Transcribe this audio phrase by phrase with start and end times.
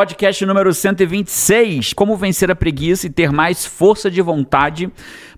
[0.00, 4.90] Podcast número 126, como vencer a preguiça e ter mais força de vontade.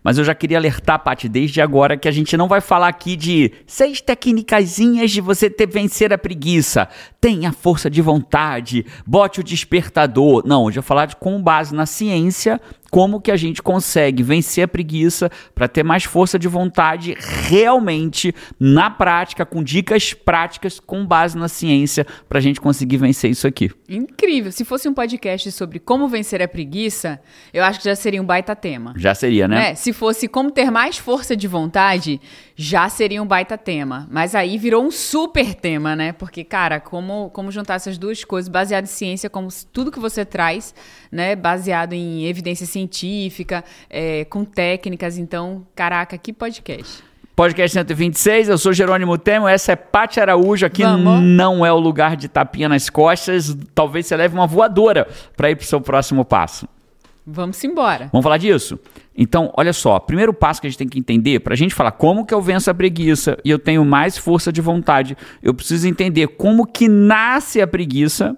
[0.04, 3.16] Mas eu já queria alertar, Paty, desde agora que a gente não vai falar aqui
[3.16, 6.88] de seis técnicazinhas de você ter vencer a preguiça.
[7.20, 10.44] Tenha força de vontade, bote o despertador.
[10.46, 12.60] Não, hoje eu vou falar de com base na ciência
[12.92, 17.16] como que a gente consegue vencer a preguiça para ter mais força de vontade
[17.48, 23.30] realmente na prática, com dicas práticas com base na ciência para a gente conseguir vencer
[23.30, 23.70] isso aqui.
[23.88, 24.52] Incrível.
[24.52, 27.18] Se fosse um podcast sobre como vencer a preguiça,
[27.54, 28.92] eu acho que já seria um baita tema.
[28.98, 29.70] Já seria, né?
[29.70, 32.20] É, se fosse como ter mais força de vontade,
[32.62, 34.06] já seria um baita tema.
[34.08, 36.12] Mas aí virou um super tema, né?
[36.12, 40.24] Porque, cara, como, como juntar essas duas coisas, baseado em ciência, como tudo que você
[40.24, 40.72] traz,
[41.10, 41.34] né?
[41.34, 45.18] Baseado em evidência científica, é, com técnicas.
[45.18, 47.02] Então, caraca, que podcast.
[47.34, 51.22] Podcast 126, eu sou Jerônimo Temo, essa é Paty Araújo, aqui Vamos.
[51.22, 55.56] não é o lugar de tapinha nas costas, talvez você leve uma voadora para ir
[55.56, 56.68] pro seu próximo passo.
[57.26, 58.08] Vamos embora.
[58.12, 58.78] Vamos falar disso?
[59.16, 61.92] Então, olha só, primeiro passo que a gente tem que entender, para a gente falar
[61.92, 65.86] como que eu venço a preguiça e eu tenho mais força de vontade, eu preciso
[65.86, 68.36] entender como que nasce a preguiça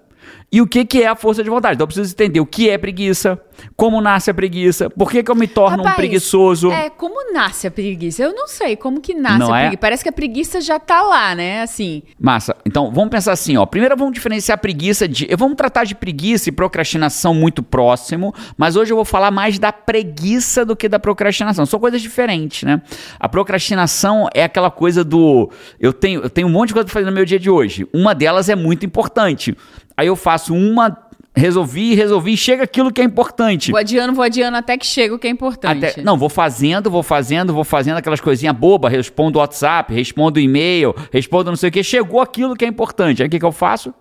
[0.51, 1.75] e o que, que é a força de vontade.
[1.75, 3.39] Então eu preciso entender o que é preguiça,
[3.75, 6.71] como nasce a preguiça, por que, que eu me torno Rapaz, um preguiçoso.
[6.71, 8.23] É, como nasce a preguiça?
[8.23, 9.61] Eu não sei como que nasce não a é?
[9.63, 9.81] preguiça.
[9.81, 11.61] Parece que a preguiça já tá lá, né?
[11.61, 12.03] Assim.
[12.19, 12.55] Massa.
[12.65, 13.65] Então vamos pensar assim, ó.
[13.65, 15.27] Primeiro vamos diferenciar a preguiça de.
[15.35, 19.73] Vamos tratar de preguiça e procrastinação muito próximo, mas hoje eu vou falar mais da
[19.73, 21.65] preguiça do que da procrastinação.
[21.65, 22.81] São coisas diferentes, né?
[23.19, 25.49] A procrastinação é aquela coisa do.
[25.79, 27.87] Eu tenho, eu tenho um monte de coisa pra fazer no meu dia de hoje.
[27.93, 29.55] Uma delas é muito importante.
[29.97, 33.71] Aí eu faço uma resolvi, resolvi, chega aquilo que é importante.
[33.71, 35.85] Vou adiando, vou adiando até que chega o que é importante.
[35.85, 40.95] Até, não, vou fazendo, vou fazendo, vou fazendo aquelas coisinhas bobas, respondo WhatsApp, respondo e-mail,
[41.11, 43.21] respondo não sei o que, chegou aquilo que é importante.
[43.21, 43.93] Aí o que, que eu faço?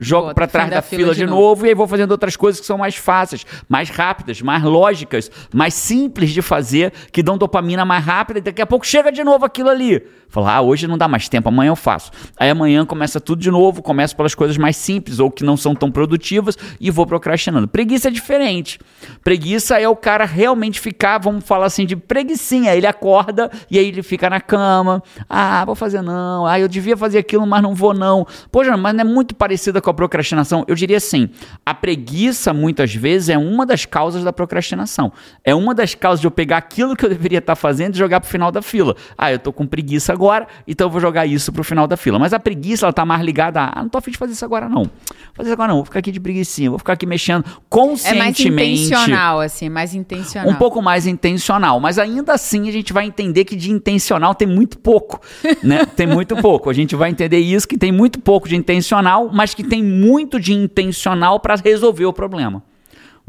[0.00, 1.40] jogo para trás da, da fila, fila, de, novo.
[1.40, 1.66] novo.
[1.66, 5.74] e aí vou fazendo outras coisas que são mais fáceis, mais rápidas, mais lógicas, mais
[5.74, 9.44] simples de fazer, que dão dopamina mais rápida e daqui a pouco chega de novo
[9.44, 10.02] aquilo ali.
[10.30, 12.12] Falar, ah, hoje não dá mais tempo, amanhã eu faço.
[12.38, 15.74] Aí amanhã começa tudo de novo, começo pelas coisas mais simples ou que não são
[15.74, 17.66] tão produtivas e vou procrastinando.
[17.66, 18.78] Preguiça é diferente.
[19.24, 22.74] Preguiça é o cara realmente ficar, vamos falar assim, de preguiçinha.
[22.76, 25.02] Ele acorda e aí ele fica na cama.
[25.28, 26.46] Ah, vou fazer não.
[26.46, 28.26] Ah, eu devia fazer aquilo, mas não vou não.
[28.52, 30.64] Poxa, mas não é muito parecida com a procrastinação?
[30.68, 31.28] Eu diria assim:
[31.66, 35.12] a preguiça, muitas vezes, é uma das causas da procrastinação.
[35.44, 38.20] É uma das causas de eu pegar aquilo que eu deveria estar fazendo e jogar
[38.20, 38.94] para o final da fila.
[39.18, 41.96] Ah, eu estou com preguiça agora, então eu vou jogar isso para o final da
[41.96, 42.18] fila.
[42.18, 44.44] Mas a preguiça, ela está mais ligada a, ah, não estou afim de fazer isso
[44.44, 44.82] agora não.
[44.82, 44.92] Vou
[45.34, 48.48] fazer isso agora não, vou ficar aqui de preguiça, vou ficar aqui mexendo conscientemente.
[48.48, 50.50] É mais intencional, assim, mais intencional.
[50.50, 54.46] Um pouco mais intencional, mas ainda assim a gente vai entender que de intencional tem
[54.46, 55.20] muito pouco,
[55.64, 55.86] né?
[55.86, 56.68] tem muito pouco.
[56.68, 60.38] A gente vai entender isso, que tem muito pouco de intencional, mas que tem muito
[60.38, 62.62] de intencional para resolver o problema.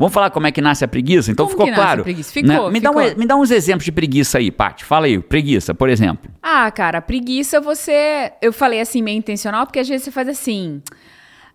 [0.01, 1.31] Vamos falar como é que nasce a preguiça?
[1.31, 2.03] Então como ficou claro.
[2.03, 2.71] Ficou, né?
[2.71, 2.81] me, ficou.
[2.81, 4.83] Dá um, me dá uns exemplos de preguiça aí, Paty.
[4.83, 6.31] Fala aí, preguiça, por exemplo.
[6.41, 8.33] Ah, cara, preguiça você.
[8.41, 10.81] Eu falei assim, meio intencional, porque às vezes você faz assim.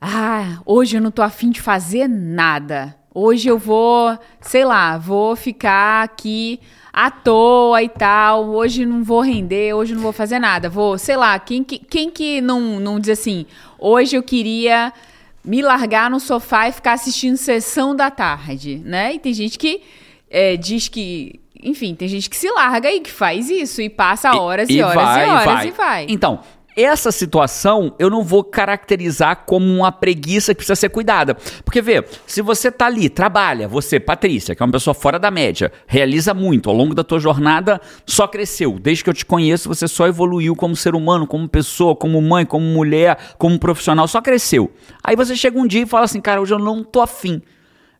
[0.00, 2.94] Ah, hoje eu não tô afim de fazer nada.
[3.12, 6.60] Hoje eu vou, sei lá, vou ficar aqui
[6.92, 8.44] à toa e tal.
[8.50, 10.68] Hoje não vou render, hoje não vou fazer nada.
[10.70, 13.44] Vou, sei lá, quem que, quem que não, não diz assim,
[13.76, 14.92] hoje eu queria
[15.46, 19.14] me largar no sofá e ficar assistindo sessão da tarde, né?
[19.14, 19.80] E tem gente que
[20.28, 24.36] é, diz que enfim, tem gente que se larga e que faz isso e passa
[24.36, 25.66] horas e, e horas vai, e horas e vai.
[25.66, 26.06] e vai.
[26.08, 26.40] Então,
[26.76, 31.34] essa situação eu não vou caracterizar como uma preguiça que precisa ser cuidada.
[31.64, 35.30] Porque, vê, se você tá ali, trabalha, você, Patrícia, que é uma pessoa fora da
[35.30, 38.78] média, realiza muito, ao longo da tua jornada só cresceu.
[38.78, 42.44] Desde que eu te conheço, você só evoluiu como ser humano, como pessoa, como mãe,
[42.44, 44.70] como mulher, como profissional, só cresceu.
[45.02, 47.40] Aí você chega um dia e fala assim, cara, hoje eu não tô afim.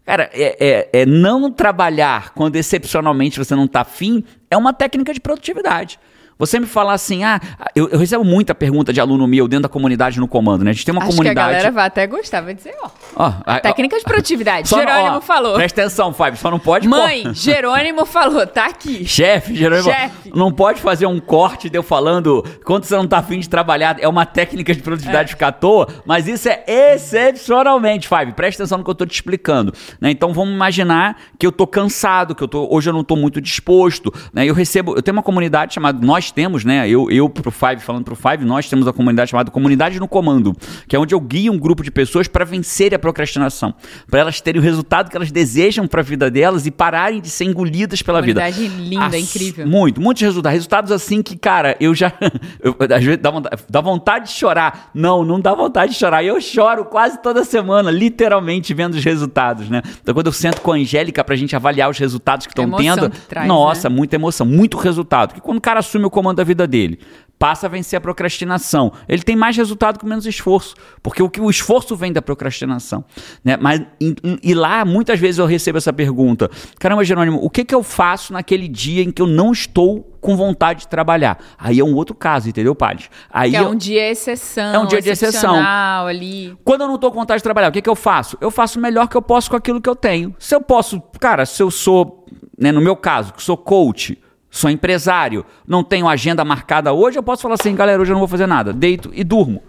[0.04, 0.56] Cara, é,
[0.93, 5.98] é, é não trabalhar quando excepcionalmente você não tá afim é uma técnica de produtividade.
[6.38, 7.41] Você me falar assim, ah,
[7.74, 10.70] eu, eu, recebo muita pergunta de aluno meu dentro da comunidade no comando, né?
[10.70, 11.34] A gente tem uma Acho comunidade.
[11.34, 12.90] Que a galera vai até gostar, vai dizer, ó.
[13.16, 14.69] ó a, técnica de produtividade.
[14.76, 15.55] Jerônimo ó, falou.
[15.55, 16.87] Presta atenção, Fábio, só não pode.
[16.87, 19.06] Mãe, Jerônimo falou, tá aqui.
[19.06, 19.90] Chefe, Jerônimo.
[19.90, 20.31] Chefe.
[20.34, 23.96] Não pode fazer um corte de eu falando quando você não tá afim de trabalhar.
[23.99, 25.32] É uma técnica de produtividade é.
[25.32, 28.34] ficar à toa, mas isso é excepcionalmente, Fábio.
[28.34, 29.72] Presta atenção no que eu tô te explicando.
[29.99, 30.11] Né?
[30.11, 33.40] Então vamos imaginar que eu tô cansado, que eu tô, hoje eu não tô muito
[33.40, 34.12] disposto.
[34.34, 34.44] Né?
[34.44, 36.88] Eu recebo, eu tenho uma comunidade chamada Nós nós temos, né?
[36.88, 40.55] Eu, eu pro Five, falando pro Five, nós temos a comunidade chamada Comunidade no Comando,
[40.88, 43.75] que é onde eu guio um grupo de pessoas para vencer a procrastinação,
[44.11, 47.31] para elas terem o resultado que elas desejam para a vida delas e pararem de
[47.31, 48.40] ser engolidas pela vida.
[48.58, 49.67] linda, As, incrível.
[49.67, 50.56] Muito, muitos resultados.
[50.56, 52.12] Resultados assim que, cara, eu já.
[52.61, 54.90] Eu, às vezes dá vontade, dá vontade de chorar.
[54.94, 56.25] Não, não dá vontade de chorar.
[56.25, 59.82] Eu choro quase toda semana, literalmente, vendo os resultados, né?
[60.02, 63.11] Então, quando eu sento com a Angélica pra gente avaliar os resultados que estão tendo.
[63.11, 63.94] Que traz, nossa, né?
[63.94, 65.28] muita emoção, muito resultado.
[65.28, 66.98] Porque quando o cara assume o comando da vida dele,
[67.38, 68.90] passa a vencer a procrastinação.
[69.06, 73.04] Ele tem mais resultado com menos esforço, porque o que o esforço vem da procrastinação,
[73.44, 73.58] né?
[73.60, 77.74] Mas e, e, lá muitas vezes eu recebo essa pergunta: caramba, Jerônimo, o que que
[77.74, 81.38] eu faço naquele dia em que eu não estou com vontade de trabalhar?
[81.58, 83.10] Aí é um outro caso, entendeu, Pales?
[83.28, 86.56] Aí que é um dia exceção, é um dia de exceção ali.
[86.64, 88.38] Quando eu não estou com vontade de trabalhar, o que que eu faço?
[88.40, 90.34] Eu faço o melhor que eu posso com aquilo que eu tenho.
[90.38, 92.24] Se eu posso, cara, se eu sou,
[92.58, 94.18] né, no meu caso, que sou coach
[94.56, 98.20] sou empresário, não tenho agenda marcada hoje, eu posso falar assim, galera, hoje eu não
[98.20, 99.62] vou fazer nada, deito e durmo.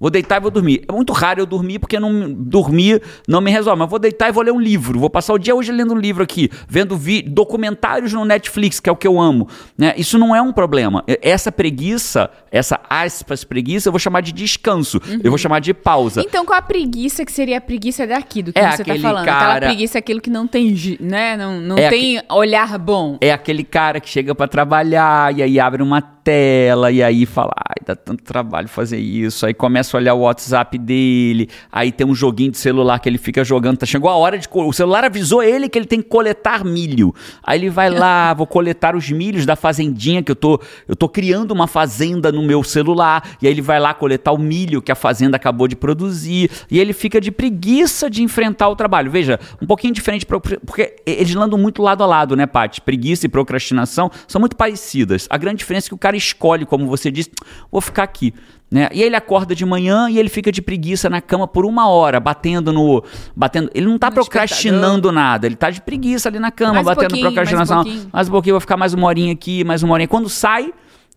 [0.00, 0.84] Vou deitar e vou dormir.
[0.88, 3.78] É muito raro eu dormir porque não dormir não me resolve.
[3.78, 4.98] Mas vou deitar e vou ler um livro.
[4.98, 8.88] Vou passar o dia hoje lendo um livro aqui, vendo vi documentários no Netflix, que
[8.88, 9.48] é o que eu amo.
[9.76, 9.94] Né?
[9.96, 11.04] Isso não é um problema.
[11.20, 15.00] Essa preguiça, essa aspas preguiça, eu vou chamar de descanso.
[15.06, 15.20] Uhum.
[15.22, 16.22] Eu vou chamar de pausa.
[16.22, 19.24] Então, qual a preguiça que seria a preguiça daqui, do que é você está falando?
[19.24, 19.54] Cara...
[19.54, 21.36] Aquela preguiça é aquilo que não tem, né?
[21.36, 22.34] Não, não é tem aqu...
[22.34, 23.18] olhar bom.
[23.20, 27.52] É aquele cara que chega para trabalhar e aí abre uma tela e aí fala,
[27.56, 29.46] ai, dá tanto trabalho fazer isso.
[29.46, 33.16] Aí começa a olhar o WhatsApp dele, aí tem um joguinho de celular que ele
[33.16, 33.78] fica jogando.
[33.78, 34.46] Tá, chegou a hora de.
[34.52, 37.14] O celular avisou ele que ele tem que coletar milho.
[37.42, 40.60] Aí ele vai lá, vou coletar os milhos da fazendinha que eu tô.
[40.86, 43.26] Eu tô criando uma fazenda no meu celular.
[43.40, 46.50] E aí ele vai lá coletar o milho que a fazenda acabou de produzir.
[46.70, 49.10] E ele fica de preguiça de enfrentar o trabalho.
[49.10, 52.82] Veja, um pouquinho diferente, porque eles andam muito lado a lado, né, Paty?
[52.82, 55.26] Preguiça e procrastinação são muito parecidas.
[55.30, 57.30] A grande diferença é que o cara escolhe, como você disse,
[57.70, 58.34] vou ficar aqui.
[58.70, 58.88] Né?
[58.92, 62.20] E ele acorda de manhã e ele fica de preguiça na cama por uma hora,
[62.20, 63.02] batendo no.
[63.34, 67.16] batendo Ele não está procrastinando nada, ele está de preguiça ali na cama, mais batendo
[67.16, 67.76] um procrastinação.
[67.76, 68.10] Mais um, pouquinho.
[68.12, 70.08] mais um pouquinho, vou ficar mais uma horinha aqui, mais uma horinha.
[70.08, 70.72] Quando sai,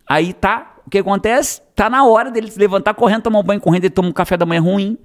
[0.07, 0.68] aí tá.
[0.86, 1.62] O que acontece?
[1.75, 4.36] Tá na hora dele se levantar correndo, tomar um banho correndo, ele toma um café
[4.36, 4.98] da manhã ruim,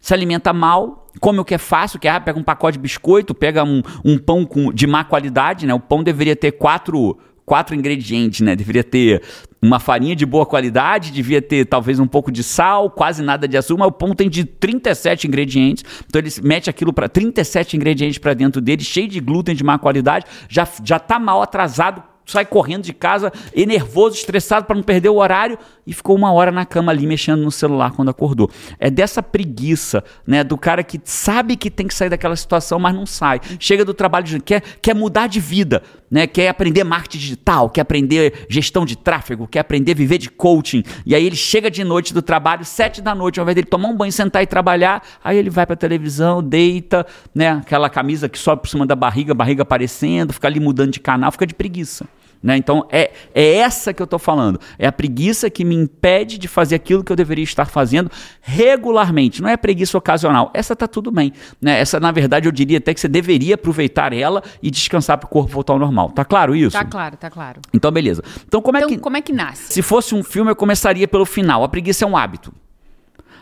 [0.00, 2.82] se alimenta mal, come o que é fácil, que é, ah, pega um pacote de
[2.82, 5.72] biscoito, pega um, um pão com, de má qualidade, né?
[5.72, 8.54] O pão deveria ter quatro quatro ingredientes, né?
[8.56, 9.22] Deveria ter
[9.60, 13.56] uma farinha de boa qualidade, devia ter talvez um pouco de sal, quase nada de
[13.56, 15.84] açúcar, mas o pão tem de 37 ingredientes.
[16.06, 19.78] Então ele mete aquilo para 37 ingredientes para dentro dele, cheio de glúten de má
[19.78, 24.82] qualidade, já já tá mal atrasado sai correndo de casa, e nervoso, estressado para não
[24.82, 28.50] perder o horário e ficou uma hora na cama ali mexendo no celular quando acordou.
[28.78, 32.94] É dessa preguiça, né, do cara que sabe que tem que sair daquela situação, mas
[32.94, 33.40] não sai.
[33.58, 38.46] Chega do trabalho, quer, quer mudar de vida, né, quer aprender marketing digital, quer aprender
[38.48, 40.82] gestão de tráfego, quer aprender a viver de coaching.
[41.04, 43.88] E aí ele chega de noite do trabalho, sete da noite, ao invés dele tomar
[43.88, 47.04] um banho, sentar e trabalhar, aí ele vai para televisão, deita,
[47.34, 51.00] né, aquela camisa que sobe por cima da barriga, barriga aparecendo, fica ali mudando de
[51.00, 52.06] canal, fica de preguiça.
[52.42, 52.56] Né?
[52.56, 54.58] Então é, é essa que eu estou falando.
[54.78, 58.10] É a preguiça que me impede de fazer aquilo que eu deveria estar fazendo
[58.40, 59.40] regularmente.
[59.40, 60.50] Não é preguiça ocasional.
[60.52, 61.32] Essa está tudo bem.
[61.60, 61.78] Né?
[61.78, 65.30] Essa, na verdade, eu diria até que você deveria aproveitar ela e descansar para o
[65.30, 66.10] corpo voltar ao normal.
[66.10, 66.76] Tá claro isso?
[66.76, 67.60] Tá claro, tá claro.
[67.72, 68.22] Então, beleza.
[68.46, 68.98] Então, como é então, que.
[68.98, 69.72] Como é que nasce?
[69.72, 71.62] Se fosse um filme, eu começaria pelo final.
[71.62, 72.52] A preguiça é um hábito.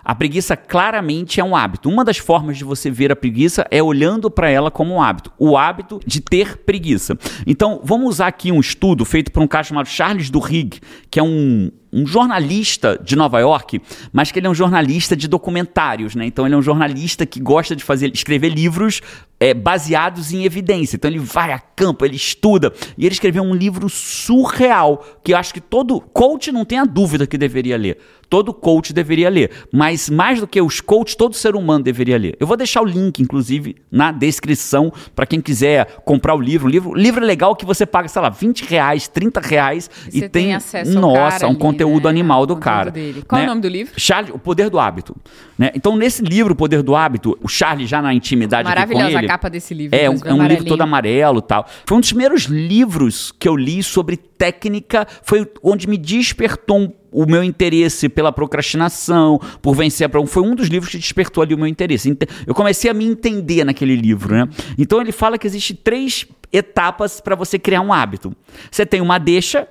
[0.05, 1.89] A preguiça claramente é um hábito.
[1.89, 5.33] Uma das formas de você ver a preguiça é olhando para ela como um hábito.
[5.39, 7.19] O hábito de ter preguiça.
[7.47, 10.81] Então, vamos usar aqui um estudo feito por um cara chamado Charles Duhigg,
[11.11, 13.81] que é um, um jornalista de Nova York,
[14.13, 16.27] mas que ele é um jornalista de documentários, né?
[16.27, 19.01] Então ele é um jornalista que gosta de fazer, escrever livros
[19.41, 20.97] é, baseados em evidência.
[20.97, 25.37] Então ele vai a campo, ele estuda e ele escreveu um livro surreal que eu
[25.37, 27.99] acho que todo coach não tem a dúvida que deveria ler.
[28.29, 32.37] Todo coach deveria ler, mas mais do que os coaches, todo ser humano deveria ler.
[32.39, 36.69] Eu vou deixar o link, inclusive, na descrição para quem quiser comprar o livro.
[36.69, 40.21] O livro, livro é legal que você paga, sei lá, 20 reais, 30 reais e,
[40.21, 42.11] e tem, acesso nossa, um conteúdo conteúdo né?
[42.11, 42.91] animal do cara.
[42.91, 43.23] Dele.
[43.27, 43.45] Qual né?
[43.45, 43.93] é o nome do livro?
[43.97, 45.17] Charles, O Poder do Hábito.
[45.59, 45.71] Né?
[45.75, 49.49] Então, nesse livro, O Poder do Hábito, o Charles já na intimidade Maravilhosa a capa
[49.49, 49.97] desse livro.
[49.97, 51.65] É, um, é um livro todo amarelo tal.
[51.87, 57.01] Foi um dos primeiros livros que eu li sobre técnica, foi onde me despertou um
[57.13, 61.53] o meu interesse pela procrastinação, por vencer a foi um dos livros que despertou ali
[61.53, 62.17] o meu interesse.
[62.47, 64.49] Eu comecei a me entender naquele livro, né?
[64.79, 68.33] Então ele fala que existe três etapas para você criar um hábito.
[68.71, 69.67] Você tem uma deixa,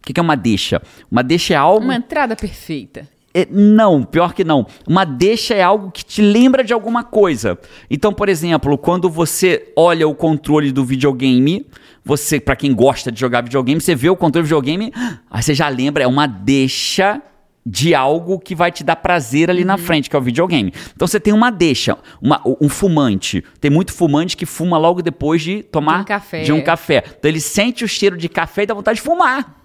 [0.00, 0.80] o que é uma deixa?
[1.10, 1.84] Uma deixa é algo.
[1.84, 3.06] Uma entrada perfeita.
[3.38, 4.66] É, não, pior que não.
[4.84, 7.56] Uma deixa é algo que te lembra de alguma coisa.
[7.88, 11.64] Então, por exemplo, quando você olha o controle do videogame,
[12.04, 14.92] você, para quem gosta de jogar videogame, você vê o controle do videogame,
[15.30, 17.22] aí você já lembra, é uma deixa
[17.64, 19.66] de algo que vai te dar prazer ali uhum.
[19.66, 20.72] na frente, que é o videogame.
[20.96, 23.44] Então você tem uma deixa, uma, um fumante.
[23.60, 26.42] Tem muito fumante que fuma logo depois de tomar um café.
[26.42, 27.04] De um café.
[27.06, 29.57] Então ele sente o cheiro de café e dá vontade de fumar.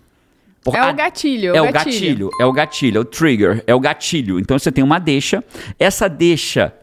[0.63, 1.55] Por, é o gatilho.
[1.55, 1.73] É, o gatilho.
[1.73, 2.29] gatilho.
[2.39, 4.39] É o gatilho, é o trigger, é o gatilho.
[4.39, 5.43] Então você tem uma deixa.
[5.77, 6.73] Essa deixa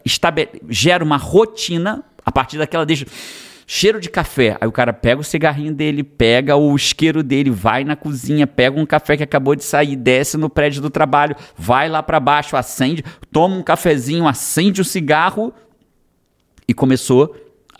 [0.69, 2.03] gera uma rotina.
[2.23, 3.07] A partir daquela deixa
[3.65, 4.57] cheiro de café.
[4.59, 8.77] Aí o cara pega o cigarrinho dele, pega o isqueiro dele, vai na cozinha, pega
[8.77, 12.57] um café que acabou de sair, desce no prédio do trabalho, vai lá para baixo,
[12.57, 15.53] acende, toma um cafezinho, acende o cigarro
[16.67, 17.33] e começou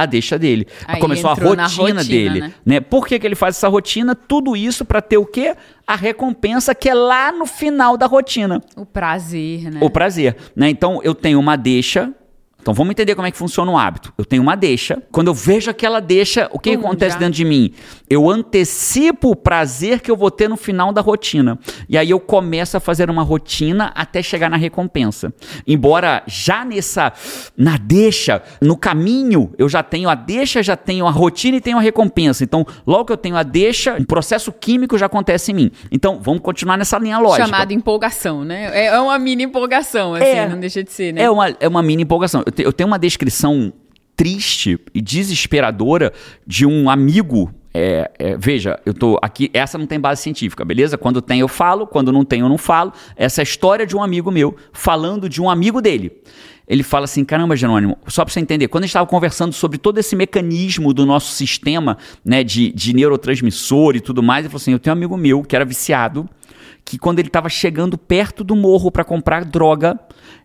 [0.04, 0.68] a deixa dele.
[0.88, 2.54] Aí começou a rotina, rotina, dele, né?
[2.66, 2.80] né?
[2.80, 4.16] Por que, que ele faz essa rotina?
[4.16, 5.56] Tudo isso para ter o quê?
[5.86, 8.62] A recompensa que é lá no final da rotina.
[8.76, 9.80] O prazer, né?
[9.82, 10.70] O prazer, né?
[10.70, 12.14] Então eu tenho uma deixa
[12.62, 14.14] então vamos entender como é que funciona o hábito.
[14.18, 15.02] Eu tenho uma deixa.
[15.12, 17.20] Quando eu vejo aquela deixa, o que, acontece já.
[17.20, 17.74] dentro de mim?
[18.10, 21.58] Eu antecipo o prazer que eu vou ter no final da rotina.
[21.90, 25.34] E aí eu começo a fazer uma rotina até chegar na recompensa.
[25.66, 27.12] Embora já nessa
[27.58, 31.78] na deixa, no caminho, eu já tenho a deixa, já tenho a rotina e tenho
[31.78, 32.44] a recompensa.
[32.44, 35.72] Então, logo que eu tenho a deixa, um processo químico já acontece em mim.
[35.92, 37.46] Então, vamos continuar nessa linha lógica.
[37.46, 38.70] Chamada empolgação, né?
[38.74, 41.24] É, é uma mini empolgação, assim, é, não deixa de ser, né?
[41.24, 43.74] É uma, é uma mini empolgação eu tenho uma descrição
[44.16, 46.14] triste e desesperadora
[46.46, 47.52] de um amigo.
[47.74, 49.50] É, é, veja, eu tô aqui.
[49.54, 50.98] Essa não tem base científica, beleza?
[50.98, 52.94] Quando tem, eu falo, quando não tem, eu não falo.
[53.16, 56.12] Essa é a história de um amigo meu falando de um amigo dele.
[56.68, 59.78] Ele fala assim: caramba, Jerônimo, só para você entender, quando a gente estava conversando sobre
[59.78, 64.62] todo esse mecanismo do nosso sistema né, de, de neurotransmissor e tudo mais, ele falou
[64.62, 66.30] assim: eu tenho um amigo meu que era viciado,
[66.86, 70.00] que quando ele estava chegando perto do morro para comprar droga,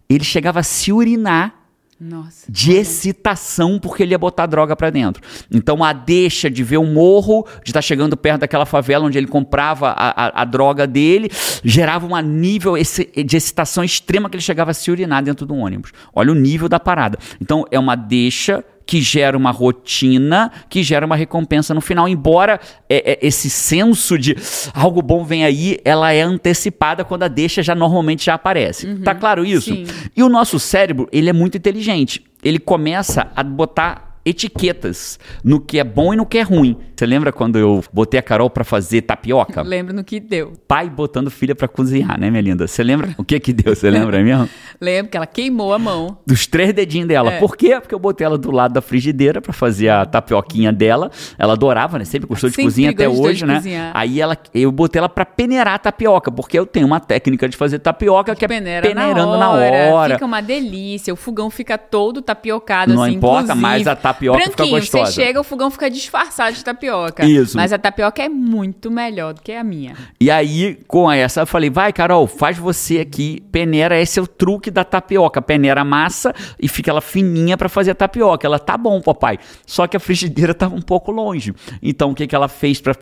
[0.08, 1.65] ele chegava a se urinar
[1.98, 5.22] nossa, de excitação porque ele ia botar droga para dentro.
[5.50, 9.16] Então a deixa de ver o morro, de estar tá chegando perto daquela favela onde
[9.16, 11.30] ele comprava a, a, a droga dele,
[11.64, 15.92] gerava um nível de excitação extrema que ele chegava a se urinar dentro do ônibus.
[16.14, 17.18] Olha o nível da parada.
[17.40, 22.08] Então é uma deixa que gera uma rotina, que gera uma recompensa no final.
[22.08, 24.36] Embora é, é, esse senso de
[24.72, 28.86] algo bom vem aí, ela é antecipada quando a deixa já normalmente já aparece.
[28.86, 29.74] Uhum, tá claro isso?
[29.74, 29.86] Sim.
[30.16, 32.24] E o nosso cérebro, ele é muito inteligente.
[32.44, 36.76] Ele começa a botar etiquetas no que é bom e no que é ruim.
[36.96, 39.62] Você lembra quando eu botei a Carol para fazer tapioca?
[39.62, 40.54] Lembro no que deu.
[40.66, 42.66] Pai botando filha para cozinhar, né, minha linda?
[42.66, 43.76] Você lembra o que que deu?
[43.76, 44.48] Você lembra mesmo?
[44.80, 46.18] Lembro que ela queimou a mão.
[46.26, 47.34] Dos três dedinhos dela.
[47.34, 47.38] É.
[47.38, 47.78] Por quê?
[47.80, 51.10] Porque eu botei ela do lado da frigideira para fazer a tapioquinha dela.
[51.38, 52.04] Ela adorava, né?
[52.04, 53.54] Sempre gostou de cozinha até hoje, né?
[53.56, 53.92] Cozinhar.
[53.94, 57.56] Aí ela, eu botei ela para peneirar a tapioca, porque eu tenho uma técnica de
[57.56, 59.70] fazer tapioca que é Peneira peneirando na hora.
[59.70, 60.14] na hora.
[60.14, 61.12] Fica uma delícia.
[61.12, 65.12] O fogão fica todo tapiocado Não assim, importa, mais a tapioca tapioca fica gostosa.
[65.12, 67.24] Você chega, o fogão fica disfarçado de tapioca.
[67.24, 67.56] Isso.
[67.56, 69.96] Mas a tapioca é muito melhor do que a minha.
[70.20, 74.26] E aí, com essa, eu falei, vai, Carol, faz você aqui, peneira, esse é o
[74.26, 75.40] truque da tapioca.
[75.40, 78.46] Peneira a massa e fica ela fininha para fazer a tapioca.
[78.46, 79.38] Ela, tá bom, papai.
[79.66, 81.54] Só que a frigideira tava um pouco longe.
[81.82, 82.96] Então, o que, que ela fez para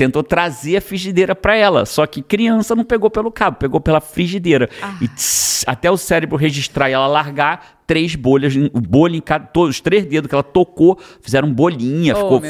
[0.00, 1.84] tentou trazer a frigideira para ela.
[1.84, 4.66] Só que criança não pegou pelo cabo, pegou pela frigideira.
[4.80, 4.96] Ah.
[4.98, 9.44] E tss, até o cérebro registrar e ela largar, três bolhas, o bolho em cada,
[9.44, 12.42] todos os três dedos que ela tocou, fizeram bolinha, oh, ficou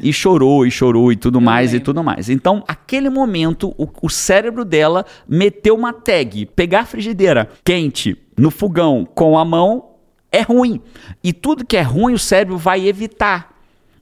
[0.00, 1.82] e chorou e chorou e tudo Eu mais lembro.
[1.82, 2.30] e tudo mais.
[2.30, 8.52] Então, aquele momento, o, o cérebro dela meteu uma tag, pegar a frigideira quente no
[8.52, 9.94] fogão com a mão
[10.30, 10.80] é ruim.
[11.24, 13.53] E tudo que é ruim o cérebro vai evitar.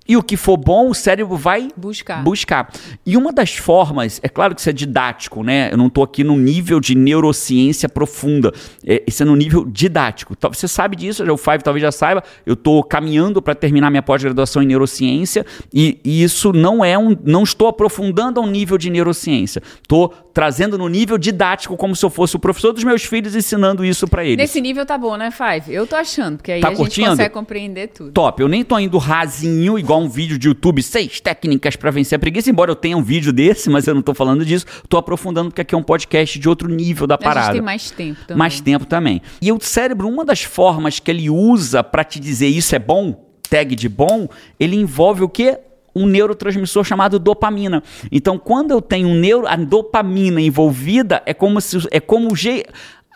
[0.07, 2.23] E o que for bom, o cérebro vai buscar.
[2.23, 2.73] buscar.
[3.07, 5.73] E uma das formas, é claro que isso é didático, né?
[5.73, 8.53] Eu não estou aqui no nível de neurociência profunda.
[8.85, 10.37] É, isso é no nível didático.
[10.53, 12.23] Você sabe disso, o Five talvez já saiba.
[12.45, 17.17] Eu estou caminhando para terminar minha pós-graduação em neurociência e, e, isso não é um.
[17.25, 19.63] Não estou aprofundando a um nível de neurociência.
[19.83, 23.85] Estou trazendo no nível didático, como se eu fosse o professor dos meus filhos ensinando
[23.85, 24.39] isso para eles.
[24.39, 25.73] Nesse nível tá bom, né, Five?
[25.73, 27.07] Eu tô achando, porque aí tá a curtindo?
[27.07, 28.13] gente consegue compreender tudo.
[28.13, 28.41] Top.
[28.41, 32.19] Eu nem tô indo rasinho, igual um vídeo de YouTube, seis técnicas para vencer a
[32.19, 34.67] preguiça, embora eu tenha um vídeo desse, mas eu não tô falando disso.
[34.89, 37.41] Tô aprofundando porque aqui é um podcast de outro nível da parada.
[37.41, 38.39] A gente tem mais tempo também.
[38.39, 39.23] Mais tempo também.
[39.41, 43.29] E o cérebro, uma das formas que ele usa para te dizer isso é bom,
[43.49, 45.59] tag de bom, ele envolve o quê?
[45.95, 47.83] um neurotransmissor chamado dopamina.
[48.11, 52.31] Então, quando eu tenho um neuro, a dopamina envolvida, é como se é como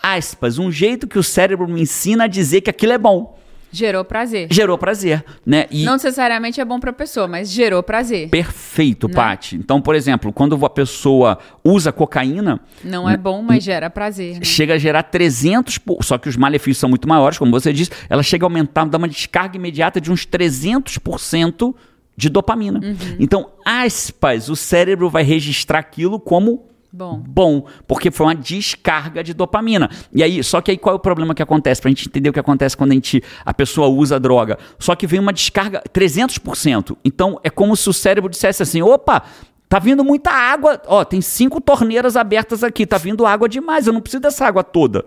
[0.02, 3.36] aspas, um jeito que o cérebro me ensina a dizer que aquilo é bom.
[3.76, 4.48] Gerou prazer.
[4.50, 5.66] Gerou prazer, né?
[5.70, 5.84] E...
[5.84, 8.30] Não necessariamente é bom para a pessoa, mas gerou prazer.
[8.30, 9.14] Perfeito, né?
[9.14, 9.56] Paty.
[9.56, 12.58] Então, por exemplo, quando a pessoa usa cocaína...
[12.82, 14.36] Não é bom, mas gera prazer.
[14.36, 14.44] Né?
[14.44, 15.78] Chega a gerar 300...
[16.00, 17.90] Só que os malefícios são muito maiores, como você disse.
[18.08, 21.74] Ela chega a aumentar, dar uma descarga imediata de uns 300%
[22.16, 22.80] de dopamina.
[22.82, 23.16] Uhum.
[23.20, 26.64] Então, aspas, o cérebro vai registrar aquilo como
[26.96, 27.22] Bom.
[27.28, 29.90] Bom, porque foi uma descarga de dopamina.
[30.10, 31.78] E aí, só que aí qual é o problema que acontece?
[31.78, 34.58] Pra gente entender o que acontece quando a, gente, a pessoa usa a droga.
[34.78, 36.96] Só que vem uma descarga 300%.
[37.04, 39.22] Então, é como se o cérebro dissesse assim: opa,
[39.68, 40.80] Tá vindo muita água.
[40.86, 42.86] Ó, tem cinco torneiras abertas aqui.
[42.86, 43.86] Tá vindo água demais.
[43.86, 45.04] Eu não preciso dessa água toda.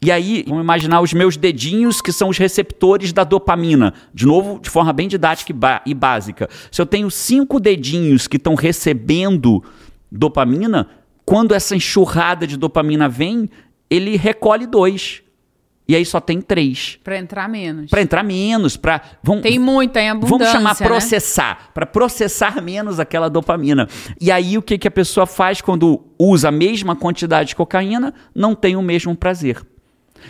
[0.00, 3.92] E aí, vamos imaginar os meus dedinhos, que são os receptores da dopamina.
[4.14, 5.52] De novo, de forma bem didática
[5.84, 6.48] e, básica.
[6.70, 9.62] Se eu tenho cinco dedinhos que estão recebendo
[10.10, 10.88] dopamina,
[11.24, 13.50] quando essa enxurrada de dopamina vem,
[13.90, 15.22] ele recolhe dois.
[15.88, 16.98] E aí só tem três.
[17.04, 17.90] Para entrar menos.
[17.90, 20.38] Para entrar menos, para vamos, tem muita em abundância.
[20.38, 20.86] Vamos chamar né?
[20.86, 21.66] processar, né?
[21.72, 23.88] para processar menos aquela dopamina.
[24.20, 28.12] E aí o que que a pessoa faz quando usa a mesma quantidade de cocaína?
[28.34, 29.64] Não tem o mesmo prazer.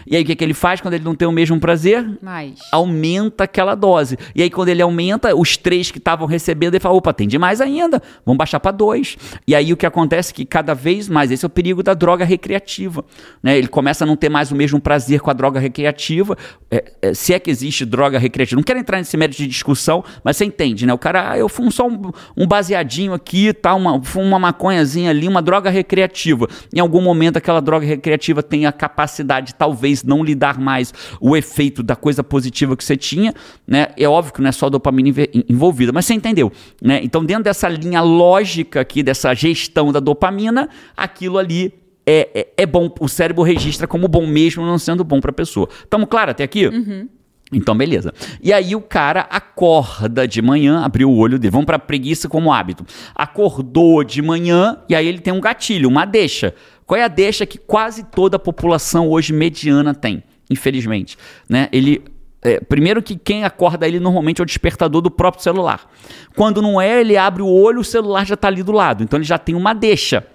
[0.06, 2.06] E aí o que, que ele faz quando ele não tem o mesmo prazer?
[2.22, 2.58] Mais.
[2.72, 4.18] Aumenta aquela dose.
[4.34, 7.60] E aí quando ele aumenta, os três que estavam recebendo, ele fala, opa, tem demais
[7.60, 9.16] ainda, vamos baixar para dois.
[9.46, 11.94] E aí o que acontece é que cada vez mais, esse é o perigo da
[11.94, 13.04] droga recreativa.
[13.42, 13.58] Né?
[13.58, 16.36] Ele começa a não ter mais o mesmo prazer com a droga recreativa.
[16.70, 18.58] É, é, se é que existe droga recreativa.
[18.58, 20.92] Não quero entrar nesse mérito de discussão, mas você entende, né?
[20.92, 25.10] O cara, ah, eu fumo só um, um baseadinho aqui, tá, uma, fumo uma maconhazinha
[25.10, 26.48] ali, uma droga recreativa.
[26.74, 30.92] Em algum momento aquela droga recreativa tem a capacidade, talvez, talvez não lhe dar mais
[31.20, 33.34] o efeito da coisa positiva que você tinha,
[33.66, 33.88] né?
[33.96, 35.10] É óbvio que não é só dopamina
[35.48, 37.00] envolvida, mas você entendeu, né?
[37.02, 41.74] Então, dentro dessa linha lógica aqui, dessa gestão da dopamina, aquilo ali
[42.06, 45.34] é, é, é bom, o cérebro registra como bom mesmo, não sendo bom para a
[45.34, 45.68] pessoa.
[45.84, 46.66] Estamos claro até aqui?
[46.68, 47.08] Uhum.
[47.52, 48.12] Então, beleza.
[48.42, 51.52] E aí o cara acorda de manhã, abriu o olho dele.
[51.52, 52.84] Vamos para preguiça como hábito.
[53.14, 56.54] Acordou de manhã e aí ele tem um gatilho, uma deixa.
[56.84, 61.16] Qual é a deixa que quase toda a população hoje mediana tem, infelizmente?
[61.48, 61.68] Né?
[61.72, 62.02] Ele
[62.42, 65.90] é, primeiro que quem acorda ele normalmente é o despertador do próprio celular.
[66.36, 69.02] Quando não é, ele abre o olho, o celular já está ali do lado.
[69.02, 70.26] Então ele já tem uma deixa.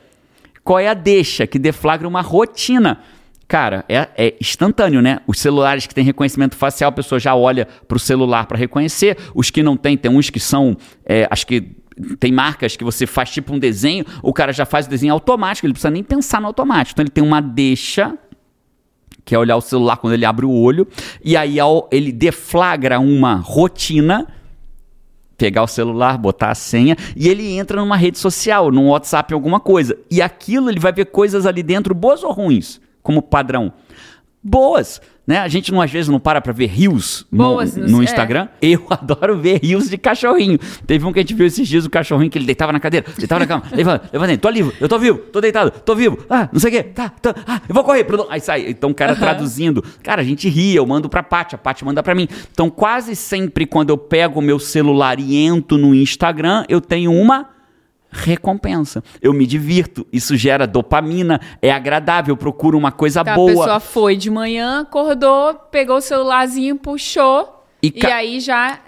[0.63, 1.47] Qual é a deixa?
[1.47, 2.99] Que deflagra uma rotina.
[3.51, 5.19] Cara, é, é instantâneo, né?
[5.27, 9.17] Os celulares que têm reconhecimento facial, a pessoa já olha para o celular para reconhecer.
[9.35, 11.75] Os que não têm, tem uns que são, é, acho que
[12.17, 15.67] tem marcas que você faz tipo um desenho, o cara já faz o desenho automático,
[15.67, 16.93] ele precisa nem pensar no automático.
[16.95, 18.17] Então ele tem uma deixa,
[19.25, 20.87] que é olhar o celular quando ele abre o olho,
[21.21, 21.57] e aí
[21.91, 24.29] ele deflagra uma rotina
[25.37, 29.59] pegar o celular, botar a senha e ele entra numa rede social, num WhatsApp, alguma
[29.59, 29.97] coisa.
[30.09, 33.73] E aquilo ele vai ver coisas ali dentro, boas ou ruins, como padrão.
[34.43, 34.99] Boas.
[35.25, 35.37] Né?
[35.37, 38.03] A gente não, às vezes não para pra ver rios no, no, é.
[38.03, 38.49] Instagram.
[38.61, 38.67] É.
[38.67, 40.57] Eu adoro ver rios de cachorrinho.
[40.85, 43.05] Teve um que a gente viu esses dias, o cachorrinho que ele deitava na cadeira,
[43.17, 43.63] deitava na cama.
[43.71, 46.17] Ele fala, levantei, tô vivo, eu tô vivo, tô deitado, tô vivo.
[46.29, 48.05] Ah, não sei o quê, tá, tá, ah, eu vou correr.
[48.29, 48.67] Aí sai.
[48.67, 49.83] Então o cara traduzindo.
[50.03, 52.27] Cara, a gente ria, eu mando pra Paty, a Paty manda pra mim.
[52.51, 57.13] Então quase sempre quando eu pego o meu celular e entro no Instagram, eu tenho
[57.13, 57.47] uma
[58.11, 59.03] recompensa.
[59.21, 63.51] Eu me divirto, isso gera dopamina, é agradável, eu procuro uma coisa então, boa.
[63.51, 67.57] A pessoa foi de manhã, acordou, pegou o celularzinho, puxou.
[67.83, 68.09] E, ca...
[68.09, 68.79] e aí já,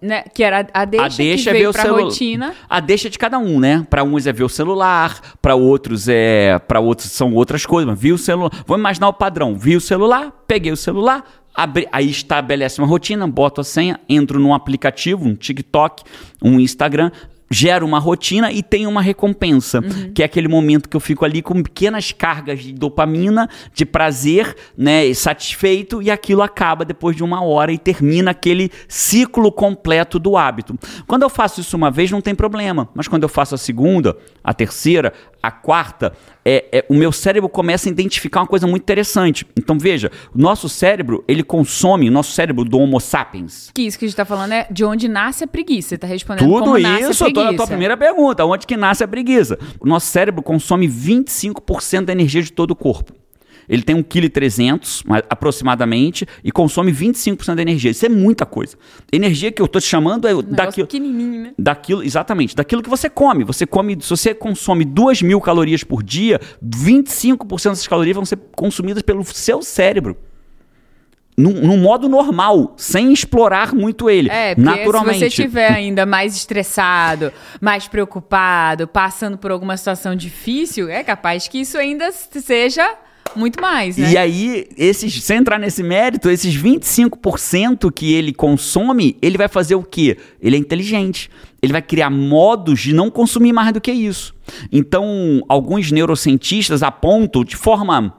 [0.00, 2.54] né, que era a deixa, a deixa que é veio é ver o rotina.
[2.70, 3.84] A deixa de cada um, né?
[3.90, 7.98] Para uns é ver o celular, para outros é, para outros são outras coisas, mas
[7.98, 8.52] viu o celular.
[8.64, 11.24] Vamos imaginar o padrão, vi o celular, peguei o celular,
[11.56, 16.04] Abri, aí estabelece uma rotina, boto a senha, entro num aplicativo, um TikTok,
[16.42, 17.10] um Instagram,
[17.50, 20.12] gera uma rotina e tem uma recompensa, uhum.
[20.12, 24.54] que é aquele momento que eu fico ali com pequenas cargas de dopamina, de prazer,
[24.76, 30.36] né, satisfeito e aquilo acaba depois de uma hora e termina aquele ciclo completo do
[30.36, 30.78] hábito.
[31.06, 34.16] Quando eu faço isso uma vez não tem problema, mas quando eu faço a segunda,
[34.42, 36.12] a terceira, a quarta,
[36.44, 39.46] é, é, o meu cérebro começa a identificar uma coisa muito interessante.
[39.56, 43.70] Então veja, o nosso cérebro ele consome, o nosso cérebro do Homo sapiens.
[43.74, 45.90] Que isso que a gente está falando é de onde nasce a preguiça.
[45.90, 47.35] Você está respondendo Tudo como isso, nasce a preguiça.
[47.44, 49.58] A tua primeira pergunta, onde que nasce a preguiça?
[49.80, 53.12] O nosso cérebro consome 25% da energia de todo o corpo.
[53.68, 57.90] Ele tem 1,3 kg aproximadamente e consome 25% da energia.
[57.90, 58.76] Isso é muita coisa.
[59.12, 60.86] Energia que eu estou te chamando é um daquilo.
[60.86, 61.52] pequenininho, né?
[61.58, 63.44] Daquilo, exatamente, daquilo que você come.
[63.44, 68.38] Você come, se você consome 2 mil calorias por dia, 25% dessas calorias vão ser
[68.54, 70.16] consumidas pelo seu cérebro
[71.36, 74.30] num, modo normal, sem explorar muito ele.
[74.30, 75.14] É, porque naturalmente.
[75.14, 81.46] se você estiver ainda mais estressado, mais preocupado, passando por alguma situação difícil, é capaz
[81.46, 82.88] que isso ainda seja
[83.34, 84.12] muito mais, né?
[84.12, 89.74] E aí, esses, sem entrar nesse mérito, esses 25% que ele consome, ele vai fazer
[89.74, 90.16] o quê?
[90.40, 91.30] Ele é inteligente.
[91.60, 94.34] Ele vai criar modos de não consumir mais do que isso.
[94.70, 98.14] Então, alguns neurocientistas apontam de forma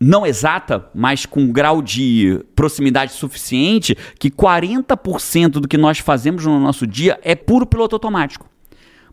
[0.00, 6.44] não exata, mas com um grau de proximidade suficiente, que 40% do que nós fazemos
[6.46, 8.48] no nosso dia é puro piloto automático.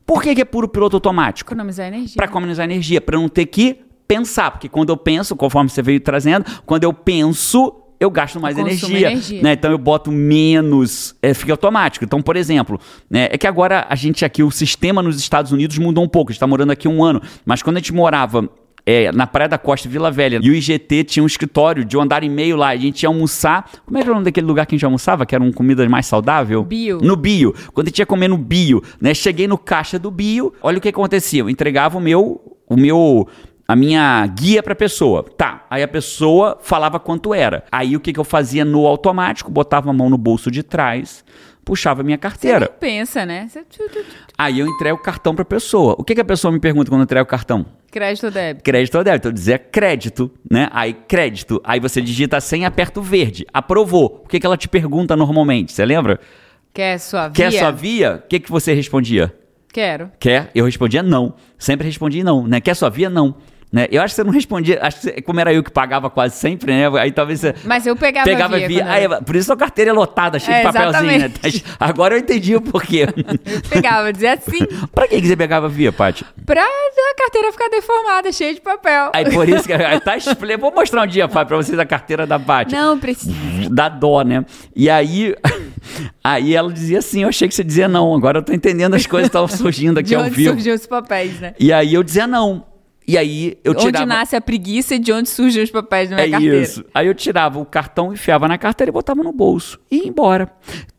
[0.06, 1.50] Por que, que é puro piloto automático?
[1.50, 2.16] Economizar energia.
[2.16, 6.00] Para economizar energia, para não ter que pensar, porque quando eu penso, conforme você veio
[6.00, 9.42] trazendo, quando eu penso, eu gasto mais eu energia, energia.
[9.42, 9.54] Né?
[9.54, 12.06] Então eu boto menos, é, fica automático.
[12.06, 15.80] Então, por exemplo, né, é que agora a gente aqui, o sistema nos Estados Unidos
[15.80, 18.48] mudou um pouco, a gente está morando aqui um ano, mas quando a gente morava
[18.86, 20.40] é, na Praia da Costa, Vila Velha.
[20.42, 22.70] E o IGT tinha um escritório de um andar e meio lá.
[22.70, 23.70] A gente ia almoçar.
[23.86, 25.26] Como era o nome daquele lugar que a gente almoçava?
[25.26, 26.64] Que era uma comida mais saudável?
[26.64, 27.00] Bio.
[27.02, 27.54] No Bio.
[27.74, 29.14] Quando a gente ia comer no Bio, né?
[29.14, 30.54] Cheguei no caixa do Bio.
[30.62, 31.42] Olha o que acontecia.
[31.42, 32.42] Eu entregava o meu.
[32.68, 33.28] O meu
[33.68, 35.24] a minha guia para a pessoa.
[35.24, 37.64] Tá, aí a pessoa falava quanto era.
[37.72, 39.50] Aí o que, que eu fazia no automático?
[39.50, 41.26] Botava a mão no bolso de trás,
[41.66, 42.68] puxava a minha carteira.
[42.68, 43.50] Você pensa, né?
[43.50, 43.66] Você...
[44.38, 45.96] Aí eu entrego o cartão para a pessoa.
[45.98, 47.66] O que, que a pessoa me pergunta quando eu entrego o cartão?
[47.92, 48.64] Crédito ou débito?
[48.64, 49.28] Crédito ou débito.
[49.30, 50.70] Eu dizia crédito, né?
[50.72, 51.60] Aí crédito.
[51.64, 53.46] Aí você digita sem aperta o verde.
[53.52, 54.22] Aprovou.
[54.24, 55.74] O que, que ela te pergunta normalmente?
[55.74, 56.20] Você lembra?
[56.74, 57.34] Quer sua via?
[57.34, 58.22] Quer sua via?
[58.24, 59.34] O que, que você respondia?
[59.72, 60.12] Quero.
[60.20, 60.52] Quer?
[60.54, 61.34] Eu respondia não.
[61.58, 62.62] Sempre respondi não, né?
[62.62, 63.10] Quer sua via?
[63.10, 63.36] Não.
[63.76, 63.88] Né?
[63.92, 66.38] Eu acho que você não respondia, acho que você, como era eu que pagava quase
[66.38, 66.88] sempre, né?
[66.98, 67.54] Aí talvez você.
[67.66, 68.68] Mas eu pegava, pegava via.
[68.70, 68.90] via.
[68.90, 71.32] Aí, por isso a carteira é lotada, cheia é, de papelzinho, né?
[71.78, 73.02] Agora eu entendi o porquê.
[73.02, 74.66] eu pegava, dizia assim.
[74.96, 76.24] pra que, você pegava via, Paty?
[76.46, 79.12] Pra a carteira ficar deformada, cheia de papel.
[79.14, 79.74] Aí por isso que.
[79.74, 80.14] Aí tá,
[80.58, 82.74] vou mostrar um dia, Paty, pra vocês a carteira da Paty.
[82.74, 83.36] Não, precisa.
[83.70, 84.46] Da dó, né?
[84.74, 85.36] E aí.
[86.24, 89.06] Aí ela dizia assim, eu achei que você dizia não, agora eu tô entendendo as
[89.06, 90.54] coisas que estavam surgindo aqui de ao vivo.
[90.54, 91.54] surgiu os papéis, né?
[91.60, 92.66] E aí eu dizia não.
[93.08, 94.04] E aí eu tirava...
[94.04, 96.58] Onde nasce a preguiça e de onde surgem os papéis na minha é carteira.
[96.58, 96.86] Isso.
[96.94, 99.80] Aí eu tirava o cartão, enfiava na carteira e botava no bolso.
[99.92, 100.52] E ia embora.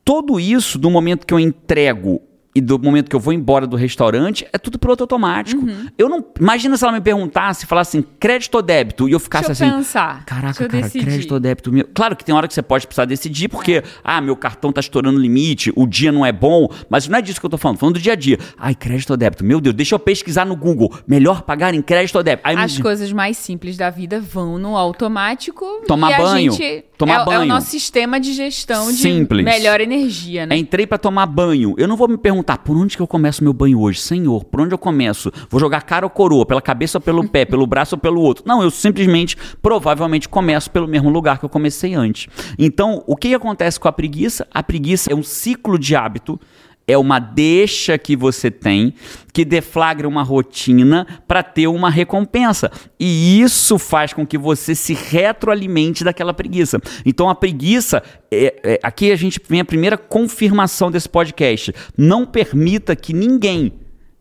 [0.04, 2.22] Tudo isso, do momento que eu entrego
[2.56, 5.60] e do momento que eu vou embora do restaurante, é tudo piloto automático.
[5.60, 5.88] Uhum.
[5.98, 6.24] Eu não.
[6.40, 9.06] Imagina se ela me perguntasse, falasse assim, crédito ou débito?
[9.06, 9.76] E eu ficasse Deixa eu assim.
[9.76, 10.24] Pensar.
[10.24, 11.04] Caraca, eu cara, decidir.
[11.04, 11.70] crédito ou débito?
[11.70, 11.86] Meu...
[11.94, 13.82] Claro que tem hora que você pode precisar decidir, porque, é.
[14.02, 17.20] ah, meu cartão tá estourando o limite, o dia não é bom, mas não é
[17.20, 18.38] disso que eu tô falando, tô falando do dia a dia.
[18.56, 19.44] Ai, crédito ou débito?
[19.44, 20.94] Meu Deus, deixa eu pesquisar no Google.
[21.06, 22.48] Melhor pagar em crédito ou débito?
[22.48, 22.82] Aí, As me...
[22.82, 25.82] coisas mais simples da vida vão no automático.
[25.86, 26.52] Tomar banho.
[26.52, 26.86] Gente...
[26.96, 27.40] Tomar é, banho.
[27.42, 29.40] É o nosso sistema de gestão Simples.
[29.40, 30.56] de melhor energia, né?
[30.56, 31.74] Entrei para tomar banho.
[31.76, 34.44] Eu não vou me perguntar por onde que eu começo meu banho hoje, Senhor.
[34.44, 35.32] Por onde eu começo?
[35.48, 38.44] Vou jogar cara ou coroa, pela cabeça ou pelo pé, pelo braço ou pelo outro?
[38.46, 42.28] Não, eu simplesmente, provavelmente começo pelo mesmo lugar que eu comecei antes.
[42.58, 44.46] Então, o que acontece com a preguiça?
[44.52, 46.38] A preguiça é um ciclo de hábito
[46.86, 48.94] é uma deixa que você tem
[49.32, 52.70] que deflagra uma rotina para ter uma recompensa.
[52.98, 56.80] E isso faz com que você se retroalimente daquela preguiça.
[57.04, 61.72] Então a preguiça, é, é, aqui a gente vem a primeira confirmação desse podcast.
[61.98, 63.72] Não permita que ninguém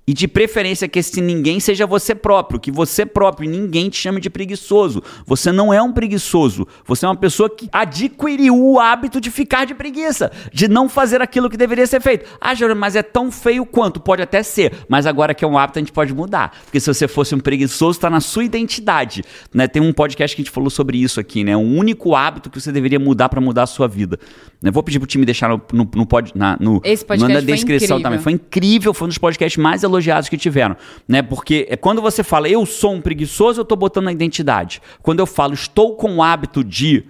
[0.07, 4.21] e de preferência que esse ninguém seja você próprio, que você próprio ninguém te chame
[4.21, 5.01] de preguiçoso.
[5.25, 6.67] Você não é um preguiçoso.
[6.85, 11.21] Você é uma pessoa que adquiriu o hábito de ficar de preguiça, de não fazer
[11.21, 12.29] aquilo que deveria ser feito.
[12.39, 13.99] Ah, Jerônimo, mas é tão feio quanto?
[13.99, 16.55] Pode até ser, mas agora que é um hábito a gente pode mudar.
[16.65, 19.23] Porque se você fosse um preguiçoso, está na sua identidade.
[19.53, 19.67] Né?
[19.67, 21.57] Tem um podcast que a gente falou sobre isso aqui, né?
[21.57, 24.19] Um único hábito que você deveria mudar para mudar a sua vida.
[24.61, 27.41] Eu vou pedir pro time deixar no, no, no, pod, na, no, Esse podcast na
[27.41, 28.19] descrição também.
[28.19, 30.75] Foi incrível, foi um dos podcasts mais elogiados elogiados que tiveram,
[31.08, 31.21] né?
[31.21, 34.81] Porque é quando você fala eu sou um preguiçoso, eu estou botando a identidade.
[35.01, 37.05] Quando eu falo estou com o hábito de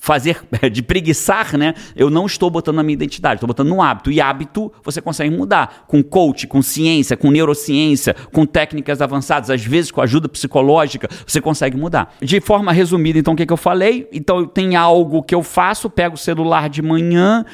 [0.00, 0.40] fazer,
[0.72, 1.74] de preguiçar, né?
[1.94, 4.10] Eu não estou botando na minha identidade, estou botando no hábito.
[4.10, 9.64] E hábito você consegue mudar com coach, com ciência, com neurociência, com técnicas avançadas, às
[9.64, 12.14] vezes com ajuda psicológica, você consegue mudar.
[12.20, 14.08] De forma resumida, então, o que, que eu falei?
[14.12, 17.44] Então, tem algo que eu faço, pego o celular de manhã,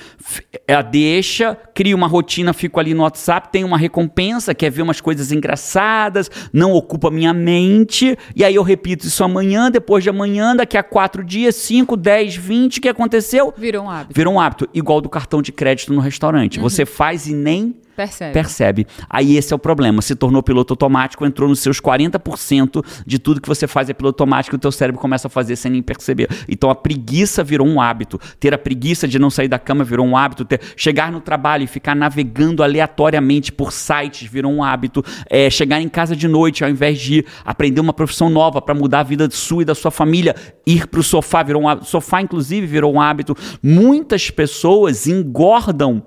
[0.69, 5.01] a deixa, crio uma rotina, fico ali no WhatsApp, tenho uma recompensa, quer ver umas
[5.01, 10.55] coisas engraçadas, não ocupa minha mente, e aí eu repito isso amanhã, depois de amanhã,
[10.55, 13.53] daqui a quatro dias, cinco, dez, 20, o que aconteceu?
[13.57, 14.15] Virou um hábito.
[14.15, 14.69] Virou um hábito.
[14.73, 16.59] Igual do cartão de crédito no restaurante.
[16.59, 16.63] Uhum.
[16.63, 18.33] Você faz e nem Percebe.
[18.35, 18.87] Percebe.
[19.09, 20.03] Aí esse é o problema.
[20.03, 24.23] Se tornou piloto automático, entrou nos seus 40% de tudo que você faz é piloto
[24.23, 26.29] automático e o teu cérebro começa a fazer sem nem perceber.
[26.47, 28.21] Então a preguiça virou um hábito.
[28.39, 30.45] Ter a preguiça de não sair da cama virou um hábito.
[30.45, 35.03] Ter, chegar no trabalho e ficar navegando aleatoriamente por sites virou um hábito.
[35.31, 39.01] É, chegar em casa de noite ao invés de aprender uma profissão nova para mudar
[39.01, 41.87] a vida sua e da sua família, ir para o sofá virou um hábito.
[41.87, 43.35] Sofá, inclusive, virou um hábito.
[43.63, 46.03] Muitas pessoas engordam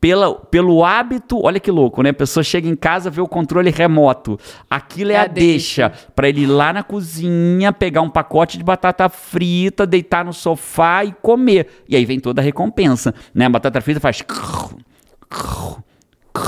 [0.00, 2.10] pela, pelo hábito, olha que louco, né?
[2.10, 4.38] A pessoa chega em casa, vê o controle remoto.
[4.70, 6.08] Aquilo é, é a, deixa, deixa.
[6.14, 11.04] para ele ir lá na cozinha, pegar um pacote de batata frita, deitar no sofá
[11.04, 11.84] e comer.
[11.88, 13.46] E aí vem toda a recompensa, né?
[13.46, 14.22] A batata frita faz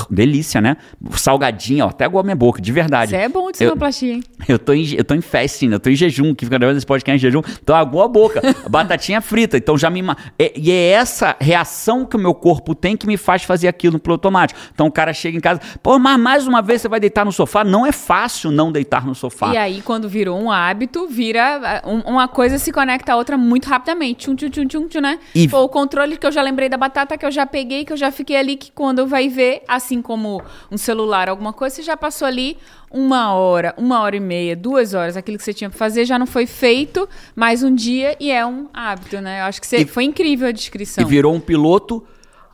[0.09, 0.77] delícia, né?
[1.11, 3.13] Salgadinha, ó, até agora minha boca, de verdade.
[3.13, 4.23] Isso é bom de sonoplastia, hein?
[4.47, 6.85] Eu tô em, eu tô em fasting, eu tô em jejum, que fica gravando esse
[6.85, 10.01] podcast em jejum, então aguou a boca, batatinha frita, então já me...
[10.39, 13.99] É, e é essa reação que o meu corpo tem que me faz fazer aquilo
[14.03, 14.59] no automático.
[14.73, 17.31] Então o cara chega em casa, pô, mas mais uma vez você vai deitar no
[17.31, 17.63] sofá?
[17.63, 19.53] Não é fácil não deitar no sofá.
[19.53, 21.81] E aí, quando virou um hábito, vira...
[21.85, 24.25] Um, uma coisa se conecta à outra muito rapidamente.
[24.25, 25.19] Tchum, tchum, tchum, tchum, tchum né?
[25.33, 25.47] E...
[25.47, 27.97] Pô, o controle que eu já lembrei da batata, que eu já peguei, que eu
[27.97, 30.41] já fiquei ali, que quando vai ver, assim como
[30.71, 32.57] um celular, alguma coisa, você já passou ali
[32.91, 36.19] uma hora, uma hora e meia, duas horas, aquilo que você tinha para fazer já
[36.19, 39.41] não foi feito mais um dia e é um hábito, né?
[39.41, 41.03] Eu acho que você, e, foi incrível a descrição.
[41.03, 42.05] E virou um piloto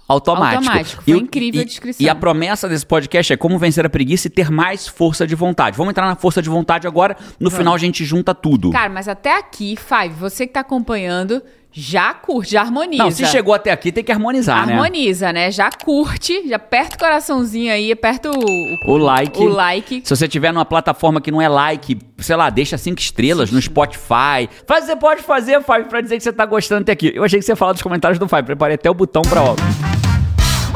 [0.07, 0.63] automático.
[0.63, 1.03] Automático.
[1.03, 2.05] Foi e, incrível e, a descrição.
[2.05, 5.35] E a promessa desse podcast é como vencer a preguiça e ter mais força de
[5.35, 5.75] vontade.
[5.75, 7.17] Vamos entrar na força de vontade agora.
[7.39, 7.57] No Vamos.
[7.57, 8.71] final a gente junta tudo.
[8.71, 11.41] Cara, mas até aqui, Five, você que tá acompanhando,
[11.79, 13.03] já curte, já harmoniza.
[13.03, 14.81] Não, se chegou até aqui, tem que harmonizar, harmoniza, né?
[14.81, 15.51] Harmoniza, né?
[15.51, 19.39] Já curte, já aperta o coraçãozinho aí, aperta o, o, o like.
[19.39, 20.01] O like.
[20.03, 23.55] Se você tiver numa plataforma que não é like, sei lá, deixa cinco estrelas Sim.
[23.55, 24.49] no Spotify.
[24.65, 27.11] Faz, você pode fazer, Fábio, pra dizer que você tá gostando até aqui.
[27.13, 28.47] Eu achei que você ia falar dos comentários do Fábio.
[28.47, 29.55] Preparei até o botão pra ó.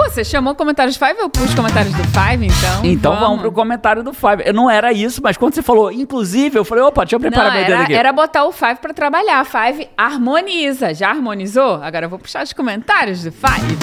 [0.04, 2.86] Você chamou comentários do Five, eu pus comentários do Five, então.
[2.86, 4.44] Então vamos, vamos pro comentário do Five.
[4.46, 7.46] Eu não era isso, mas quando você falou, inclusive, eu falei, opa, deixa eu preparar
[7.46, 7.94] não, meu era, dedo aqui.
[7.94, 9.46] Era botar o Five pra trabalhar.
[9.46, 10.94] Five harmoniza.
[10.94, 11.82] Já harmonizou?
[11.82, 13.78] Agora eu vou puxar os comentários do Five.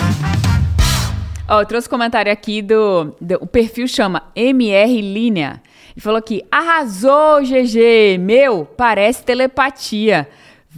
[1.49, 3.37] Ó, eu trouxe comentário aqui do, do.
[3.41, 5.63] O perfil chama MR Linha.
[5.97, 8.19] Ele falou aqui: arrasou, GG!
[8.21, 10.29] Meu, parece telepatia.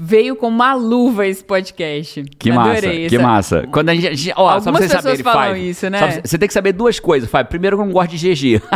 [0.02, 2.24] Veio com uma luva esse podcast.
[2.38, 3.68] Que Adorei massa, que massa.
[3.70, 6.22] Quando a gente, ó, Algumas só pra você pessoas saber, falam Five, isso, né?
[6.24, 7.50] você tem que saber duas coisas, Fábio.
[7.50, 8.62] Primeiro, eu não gosto de GG.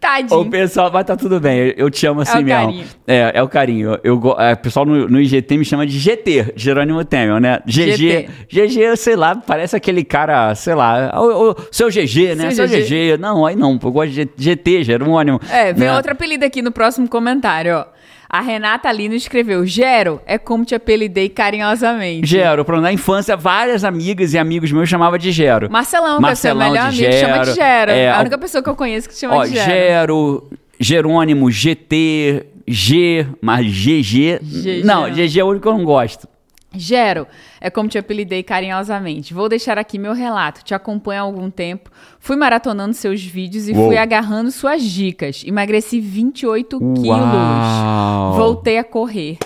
[0.00, 0.40] Tadinho.
[0.40, 2.66] O pessoal, mas tá tudo bem, eu te amo assim é mesmo.
[2.66, 2.86] Carinho.
[3.06, 3.98] É, é o carinho.
[4.02, 7.60] Eu, o é, pessoal no, no IGT me chama de GT, Jerônimo Temer, né?
[7.66, 8.28] GG.
[8.48, 12.50] GG, sei lá, parece aquele cara, sei lá, o, o seu GG, né?
[12.50, 13.12] Seu, seu GG.
[13.14, 13.20] GG.
[13.20, 15.40] Não, aí não, eu gosto de GT, Jerônimo.
[15.52, 15.94] É, vem né?
[15.94, 17.97] outro apelido aqui no próximo comentário, ó.
[18.28, 22.26] A Renata Lino escreveu: Gero é como te apelidei carinhosamente.
[22.26, 22.82] Gero, pronto.
[22.82, 25.70] Na infância, várias amigas e amigos meus chamavam de Gero.
[25.70, 27.90] Marcelão, Marcelão que é seu melhor amigo, Gero, chama de Gero.
[27.90, 29.66] É, a única pessoa que eu conheço que chama ó, de Gero.
[29.66, 34.40] Gero, Jerônimo, GT, G, mas GG.
[34.42, 36.28] G não, GG é o único que eu não gosto.
[36.74, 37.26] Gero,
[37.60, 39.34] é como te apelidei carinhosamente.
[39.34, 40.62] Vou deixar aqui meu relato.
[40.64, 41.90] Te acompanho há algum tempo.
[42.18, 43.88] Fui maratonando seus vídeos e Uou.
[43.88, 45.42] fui agarrando suas dicas.
[45.46, 46.94] Emagreci 28 Uau.
[46.94, 48.36] quilos.
[48.36, 49.38] Voltei a correr.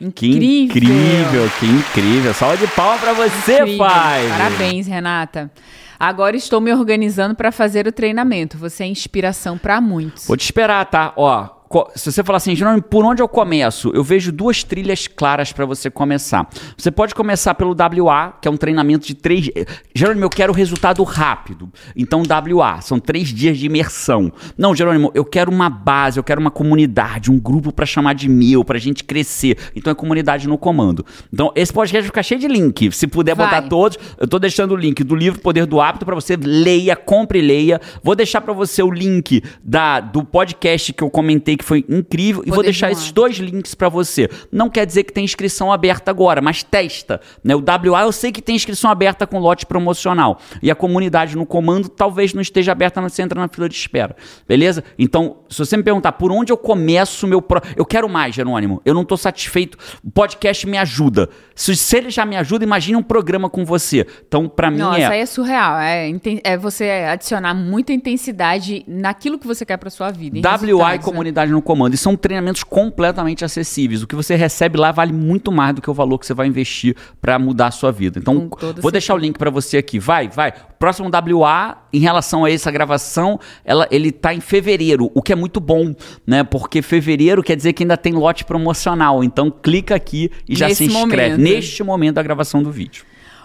[0.00, 0.40] Incrível.
[0.40, 2.34] Que incrível, que incrível.
[2.34, 4.28] Salve de palma pra você, pai.
[4.28, 5.50] Parabéns, Renata.
[5.98, 8.58] Agora estou me organizando para fazer o treinamento.
[8.58, 10.26] Você é inspiração para muitos.
[10.26, 11.12] Vou te esperar, tá?
[11.16, 11.48] Ó,
[11.94, 13.90] se você falar assim, Jerônimo, por onde eu começo?
[13.94, 16.48] Eu vejo duas trilhas claras para você começar.
[16.76, 19.48] Você pode começar pelo WA, que é um treinamento de três.
[19.94, 21.70] Jerônimo, eu quero resultado rápido.
[21.96, 24.32] Então, WA, são três dias de imersão.
[24.56, 28.28] Não, Jerônimo, eu quero uma base, eu quero uma comunidade, um grupo para chamar de
[28.28, 29.56] meu, pra gente crescer.
[29.74, 31.04] Então, é comunidade no comando.
[31.32, 32.92] Então, esse podcast vai ficar cheio de link.
[32.92, 33.46] Se puder vai.
[33.46, 36.94] botar todos, eu tô deixando o link do livro Poder do Hábito para você leia,
[36.94, 37.80] compre e leia.
[38.02, 42.42] Vou deixar para você o link da, do podcast que eu comentei que foi incrível.
[42.44, 44.28] E vou deixar esses dois links para você.
[44.50, 47.20] Não quer dizer que tem inscrição aberta agora, mas testa.
[47.42, 47.54] Né?
[47.54, 50.38] O WA eu sei que tem inscrição aberta com lote promocional.
[50.60, 54.16] E a comunidade no comando talvez não esteja aberta, você entra na fila de espera.
[54.46, 54.82] Beleza?
[54.98, 57.40] Então, se você me perguntar por onde eu começo meu.
[57.40, 57.60] Pro...
[57.76, 58.82] Eu quero mais, Jerônimo.
[58.84, 59.78] Eu não estou satisfeito.
[60.04, 61.28] O podcast me ajuda.
[61.54, 64.06] Se, se ele já me ajuda, imagine um programa com você.
[64.26, 65.06] Então, para mim Nossa, é.
[65.06, 65.78] aí é surreal.
[65.78, 66.10] É,
[66.42, 70.40] é você adicionar muita intensidade naquilo que você quer para sua vida.
[70.40, 71.04] WA e né?
[71.04, 71.94] comunidade no comando.
[71.94, 74.02] E são treinamentos completamente acessíveis.
[74.02, 76.46] O que você recebe lá vale muito mais do que o valor que você vai
[76.46, 78.18] investir para mudar a sua vida.
[78.18, 79.98] Então, vou deixar o link para você aqui.
[79.98, 80.52] Vai, vai.
[80.78, 85.36] Próximo WA, em relação a essa gravação, ela, ele tá em fevereiro, o que é
[85.36, 85.94] muito bom,
[86.26, 86.42] né?
[86.42, 89.22] Porque fevereiro quer dizer que ainda tem lote promocional.
[89.22, 91.36] Então, clica aqui e já se inscreve.
[91.36, 91.40] Momento.
[91.40, 93.04] Neste momento da gravação do vídeo.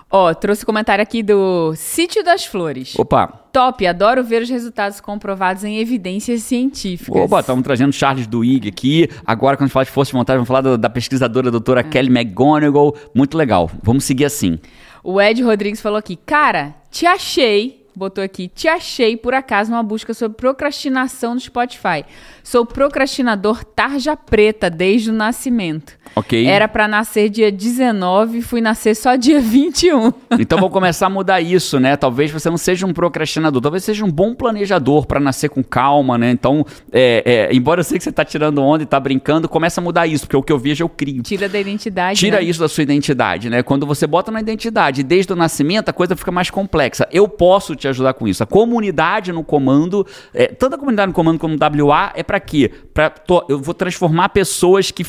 [0.09, 2.93] Ó, trouxe comentário aqui do Sítio das Flores.
[2.97, 3.27] Opa.
[3.51, 7.23] Top, adoro ver os resultados comprovados em evidências científicas.
[7.23, 9.09] Opa, estamos trazendo Charles Duhigg aqui.
[9.25, 11.81] Agora, quando a gente fala de força de vontade, vamos falar do, da pesquisadora doutora
[11.81, 11.83] é.
[11.83, 12.95] Kelly McGonigal.
[13.13, 13.69] Muito legal.
[13.83, 14.57] Vamos seguir assim.
[15.03, 19.83] O Ed Rodrigues falou aqui, cara, te achei botou aqui: Te achei por acaso numa
[19.83, 22.05] busca sobre procrastinação no Spotify.
[22.43, 25.97] Sou procrastinador tarja preta desde o nascimento.
[26.15, 26.45] Ok.
[26.45, 30.13] Era para nascer dia 19, fui nascer só dia 21.
[30.39, 31.97] Então vou começar a mudar isso, né?
[31.97, 36.17] Talvez você não seja um procrastinador, talvez seja um bom planejador para nascer com calma,
[36.17, 36.31] né?
[36.31, 39.81] Então, é, é, embora eu sei que você tá tirando onda e tá brincando, começa
[39.81, 41.23] a mudar isso, porque o que eu vejo eu crio.
[41.23, 42.19] Tira da identidade.
[42.19, 42.43] Tira né?
[42.43, 43.63] isso da sua identidade, né?
[43.63, 47.07] Quando você bota na identidade desde o nascimento, a coisa fica mais complexa.
[47.11, 48.43] Eu posso te ajudar com isso.
[48.43, 52.39] A comunidade no comando, é, tanto a comunidade no comando como o WA, é para
[52.39, 52.71] quê?
[52.93, 55.03] Pra, tô, eu vou transformar pessoas que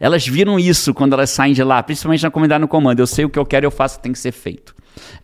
[0.00, 3.00] elas viram isso quando elas saem de lá, principalmente na comunidade no comando.
[3.00, 4.73] Eu sei o que eu quero, eu faço, tem que ser feito.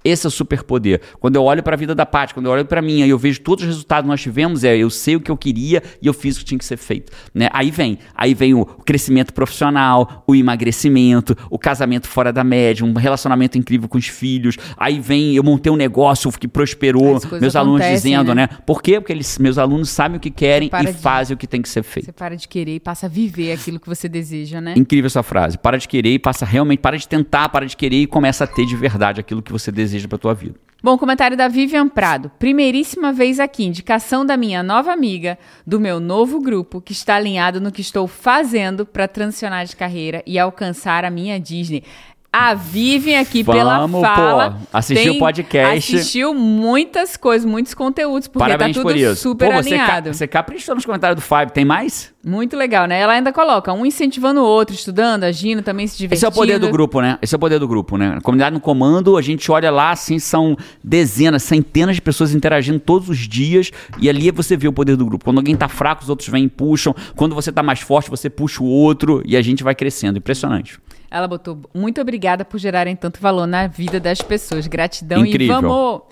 [0.04, 1.00] Esse é o superpoder.
[1.18, 3.18] Quando eu olho para a vida da Paty, quando eu olho para mim e eu
[3.18, 6.06] vejo todos os resultados que nós tivemos, é eu sei o que eu queria e
[6.06, 7.12] eu fiz o que tinha que ser feito.
[7.34, 7.48] Né?
[7.52, 12.94] Aí vem, aí vem o crescimento profissional, o emagrecimento, o casamento fora da média, um
[12.94, 14.56] relacionamento incrível com os filhos.
[14.76, 18.42] Aí vem, eu montei um negócio que prosperou, meus alunos dizendo, né?
[18.42, 18.58] né?
[18.66, 19.00] Por quê?
[19.00, 21.68] Porque eles, meus alunos sabem o que querem e de, fazem o que tem que
[21.68, 22.06] ser feito.
[22.06, 24.74] Você para de querer e passa a viver aquilo que você deseja, né?
[24.76, 25.58] Incrível essa frase.
[25.58, 28.46] Para de querer e passa realmente, para de tentar, para de querer e começa a
[28.46, 30.54] ter de verdade aquilo que você deseja para tua vida.
[30.82, 32.30] Bom, comentário da Vivian Prado.
[32.38, 37.60] Primeiríssima vez aqui, indicação da minha nova amiga, do meu novo grupo, que está alinhado
[37.60, 41.84] no que estou fazendo para transicionar de carreira e alcançar a minha Disney.
[42.32, 44.50] A Vivian aqui Vamos, pela fala.
[44.52, 45.96] Pô, assistiu o podcast.
[45.96, 49.16] Assistiu muitas coisas, muitos conteúdos, porque tá Parabéns tá por tudo isso.
[49.16, 50.08] super Pô, você alinhado.
[50.08, 51.52] Ca, você caprichou nos comentários do Fábio.
[51.52, 52.12] Tem mais?
[52.24, 53.00] Muito legal, né?
[53.00, 56.14] Ela ainda coloca um incentivando o outro, estudando, agindo, também se divertindo.
[56.18, 57.18] Esse é o poder do grupo, né?
[57.20, 58.14] Esse é o poder do grupo, né?
[58.18, 62.78] A comunidade no comando, a gente olha lá, assim, são dezenas, centenas de pessoas interagindo
[62.78, 65.24] todos os dias e ali você vê o poder do grupo.
[65.24, 66.94] Quando alguém tá fraco, os outros vêm e puxam.
[67.16, 70.18] Quando você tá mais forte, você puxa o outro e a gente vai crescendo.
[70.18, 70.78] Impressionante.
[71.10, 74.66] Ela botou muito obrigada por gerarem tanto valor na vida das pessoas.
[74.66, 75.58] Gratidão Incrível.
[75.58, 76.02] e vamos.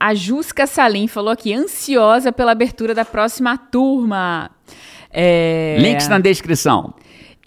[0.00, 4.50] A Jusca Salim falou aqui, ansiosa pela abertura da próxima turma.
[5.10, 5.76] É...
[5.80, 6.94] Links na descrição.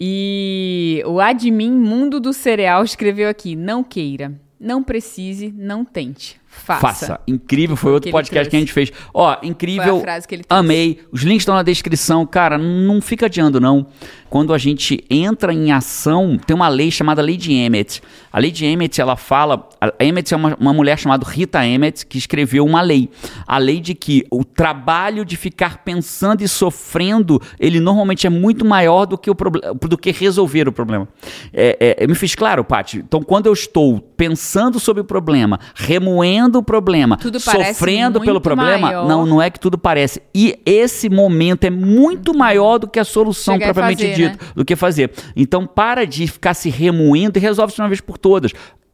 [0.00, 6.40] E o admin Mundo do Cereal escreveu aqui: não queira, não precise, não tente.
[6.46, 6.80] Faça.
[6.80, 7.20] Faça.
[7.26, 8.92] Incrível, foi outro Que podcast que a gente fez.
[9.14, 9.94] Ó, incrível.
[9.94, 10.60] Foi a frase que ele trouxe.
[10.60, 11.00] Amei.
[11.10, 12.26] Os links estão na descrição.
[12.26, 13.86] Cara, não fica adiando, não.
[14.32, 18.00] Quando a gente entra em ação, tem uma lei chamada Lei de Emmett.
[18.32, 19.68] A Lei de Emmett, ela fala.
[19.78, 23.10] A Emmett é uma, uma mulher chamada Rita Emmett que escreveu uma lei.
[23.46, 28.64] A lei de que o trabalho de ficar pensando e sofrendo, ele normalmente é muito
[28.64, 31.06] maior do que, o do que resolver o problema.
[31.52, 33.00] É, é, eu me fiz claro, Paty?
[33.00, 38.78] Então, quando eu estou pensando sobre o problema, remoendo o problema, Tudo sofrendo pelo problema,
[38.78, 39.06] maior.
[39.06, 40.22] não, não é que tudo parece.
[40.34, 44.76] E esse momento é muito maior do que a solução propriamente fazer, dita, do que
[44.76, 45.10] fazer.
[45.36, 48.52] Então para de ficar se remoendo e resolve isso de uma vez por todas.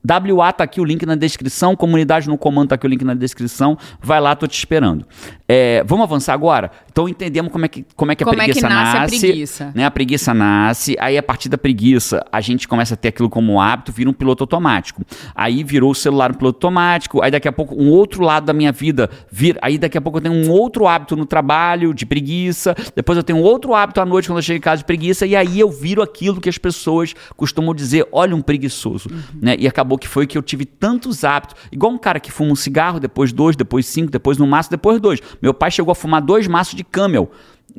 [0.09, 3.15] WA tá aqui o link na descrição, comunidade no comando tá aqui o link na
[3.15, 3.77] descrição.
[4.01, 5.05] Vai lá, tô te esperando.
[5.47, 6.71] É, vamos avançar agora?
[6.91, 9.01] Então entendemos como é que, como é que Como a é que preguiça nasce a
[9.01, 9.19] nasce.
[9.21, 9.73] preguiça.
[9.75, 9.85] Né?
[9.85, 13.61] A preguiça nasce, aí a partir da preguiça a gente começa a ter aquilo como
[13.61, 15.03] hábito, vira um piloto automático.
[15.35, 18.53] Aí virou o celular um piloto automático, aí daqui a pouco um outro lado da
[18.53, 22.05] minha vida vira, aí daqui a pouco eu tenho um outro hábito no trabalho de
[22.05, 25.27] preguiça, depois eu tenho outro hábito à noite quando eu chego em casa de preguiça,
[25.27, 29.09] e aí eu viro aquilo que as pessoas costumam dizer, olha um preguiçoso.
[29.41, 29.57] Né?
[29.59, 32.57] E acabou que foi que eu tive tantos hábitos, igual um cara que fuma um
[32.57, 35.21] cigarro, depois dois, depois cinco, depois no máximo, depois dois.
[35.43, 37.31] Meu pai chegou a fumar dois maços de camel.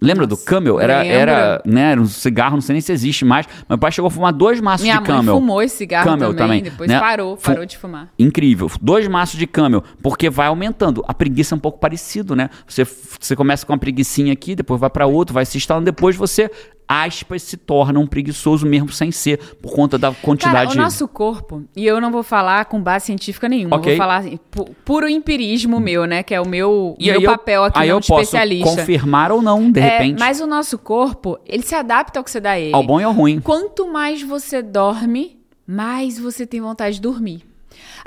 [0.01, 0.79] Lembra do Camel?
[0.79, 3.47] Era, era, né, era um cigarro, não sei nem se existe mais.
[3.67, 5.23] Meu pai chegou a fumar dois maços Minha de Camel.
[5.23, 6.99] mãe fumou esse cigarro Camel também, também, depois né?
[6.99, 8.07] parou, Fu- parou de fumar.
[8.17, 8.69] Incrível.
[8.79, 11.03] Dois maços de Camel, porque vai aumentando.
[11.07, 12.49] A preguiça é um pouco parecido, né?
[12.67, 12.85] Você,
[13.19, 16.49] você começa com uma preguiçinha aqui, depois vai para outro, vai se instalando, depois você,
[16.89, 21.07] aspas, se torna um preguiçoso mesmo sem ser, por conta da Cara, quantidade o nosso
[21.07, 23.93] corpo, e eu não vou falar com base científica nenhuma, Ok.
[23.93, 26.23] eu vou falar assim, pu- puro empirismo meu, né?
[26.23, 28.69] Que é o meu, E meu aí eu- papel aqui aí eu de posso especialista.
[28.75, 30.19] confirmar ou não, de É, repente.
[30.19, 32.73] mas o nosso corpo, ele se adapta ao que você dá a ele.
[32.73, 33.39] Ao bom e ao ruim.
[33.39, 37.43] Quanto mais você dorme, mais você tem vontade de dormir.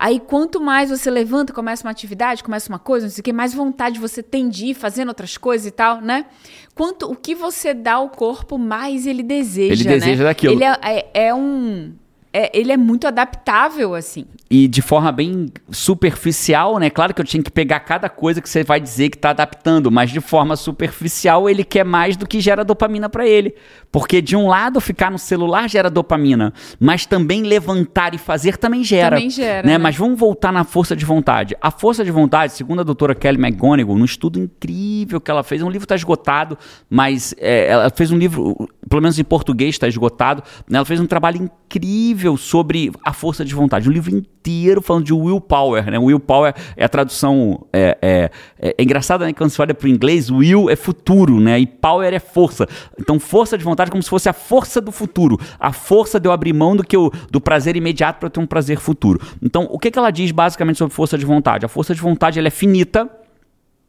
[0.05, 3.33] Aí, quanto mais você levanta, começa uma atividade, começa uma coisa, não sei o quê,
[3.33, 6.27] mais vontade você tem de ir fazendo outras coisas e tal, né?
[6.75, 9.73] Quanto o que você dá ao corpo, mais ele deseja.
[9.75, 9.99] Ele né?
[10.01, 10.55] deseja daquilo.
[10.55, 11.93] Ele é, é- é um.
[12.33, 14.25] É- ele é muito adaptável, assim.
[14.51, 16.89] E de forma bem superficial, né?
[16.91, 19.91] Claro que eu tinha que pegar cada coisa que você vai dizer que tá adaptando,
[19.91, 23.55] mas de forma superficial ele quer mais do que gera dopamina para ele.
[23.91, 28.83] Porque de um lado ficar no celular gera dopamina, mas também levantar e fazer também
[28.83, 29.17] gera.
[29.17, 29.73] Também gera, né?
[29.73, 29.79] né?
[29.79, 31.55] Mas vamos voltar na força de vontade.
[31.61, 35.63] A força de vontade, segundo a doutora Kelly McGonigal, num estudo incrível que ela fez,
[35.63, 36.57] um livro está esgotado,
[36.89, 38.69] mas é, ela fez um livro.
[38.89, 40.43] pelo menos em português está esgotado.
[40.69, 40.77] Né?
[40.77, 43.89] Ela fez um trabalho incrível sobre a força de vontade.
[43.89, 45.91] Um livro inteiro falando de willpower.
[45.91, 45.99] Né?
[45.99, 47.67] Willpower é a tradução.
[47.73, 49.33] É, é, é, é engraçado né?
[49.33, 51.59] quando você olha para o inglês, will é futuro, né?
[51.59, 52.67] E power é força.
[52.99, 55.39] Então, força de vontade é como se fosse a força do futuro.
[55.59, 58.47] A força de eu abrir mão do, que eu, do prazer imediato para ter um
[58.47, 59.21] prazer futuro.
[59.43, 61.65] Então, o que, que ela diz basicamente sobre força de vontade?
[61.65, 63.09] A força de vontade ela é finita,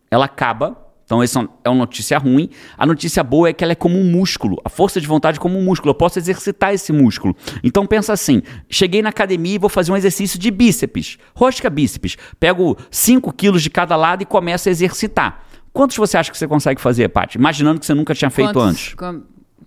[0.10, 2.49] ela acaba então, essa é uma notícia ruim.
[2.78, 4.60] A notícia boa é que ela é como um músculo.
[4.64, 5.91] A força de vontade é como um músculo.
[5.91, 7.36] Eu posso exercitar esse músculo.
[7.64, 11.18] Então, pensa assim: cheguei na academia e vou fazer um exercício de bíceps.
[11.36, 12.18] Rosca bíceps.
[12.39, 15.43] Pego 5 quilos de cada lado e começo a exercitar.
[15.72, 17.38] Quantos você acha que você consegue fazer, Paty?
[17.38, 18.93] Imaginando que você nunca tinha feito Quantos, antes.
[18.93, 19.24] Com,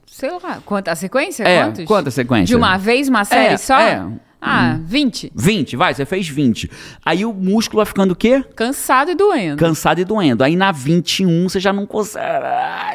[0.06, 1.42] sei lá, quanta a sequência?
[1.42, 1.84] É, Quantos?
[1.84, 2.46] quanta sequência?
[2.46, 3.78] De uma vez, uma série É, só?
[3.78, 4.06] é.
[4.48, 5.32] Ah, 20.
[5.34, 6.70] 20, vai, você fez 20.
[7.04, 8.44] Aí o músculo vai ficando o quê?
[8.54, 9.56] Cansado e doendo.
[9.56, 10.44] Cansado e doendo.
[10.44, 12.24] Aí na 21 você já não consegue.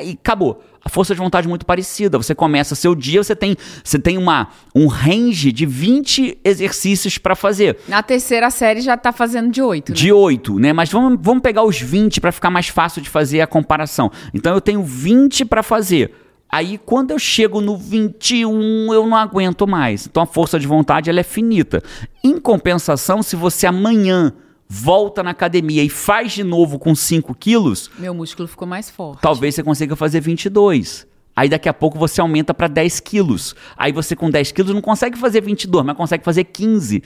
[0.01, 0.63] E acabou.
[0.83, 2.17] A força de vontade é muito parecida.
[2.17, 7.35] Você começa seu dia, você tem, você tem uma, um range de 20 exercícios para
[7.35, 7.77] fazer.
[7.85, 9.89] Na terceira série já tá fazendo de 8.
[9.89, 9.95] Né?
[9.95, 10.71] De 8, né?
[10.71, 14.09] Mas vamos, vamos pegar os 20 para ficar mais fácil de fazer a comparação.
[14.33, 16.30] Então eu tenho 20 para fazer.
[16.51, 20.05] Aí quando eu chego no 21, eu não aguento mais.
[20.05, 21.81] Então a força de vontade ela é finita.
[22.23, 24.33] Em compensação, se você amanhã
[24.67, 29.21] volta na academia e faz de novo com 5 quilos, Meu músculo ficou mais forte.
[29.21, 31.07] talvez você consiga fazer 22.
[31.35, 33.55] Aí daqui a pouco você aumenta para 10 quilos.
[33.77, 37.01] Aí você com 10 quilos não consegue fazer 22, mas consegue fazer 15.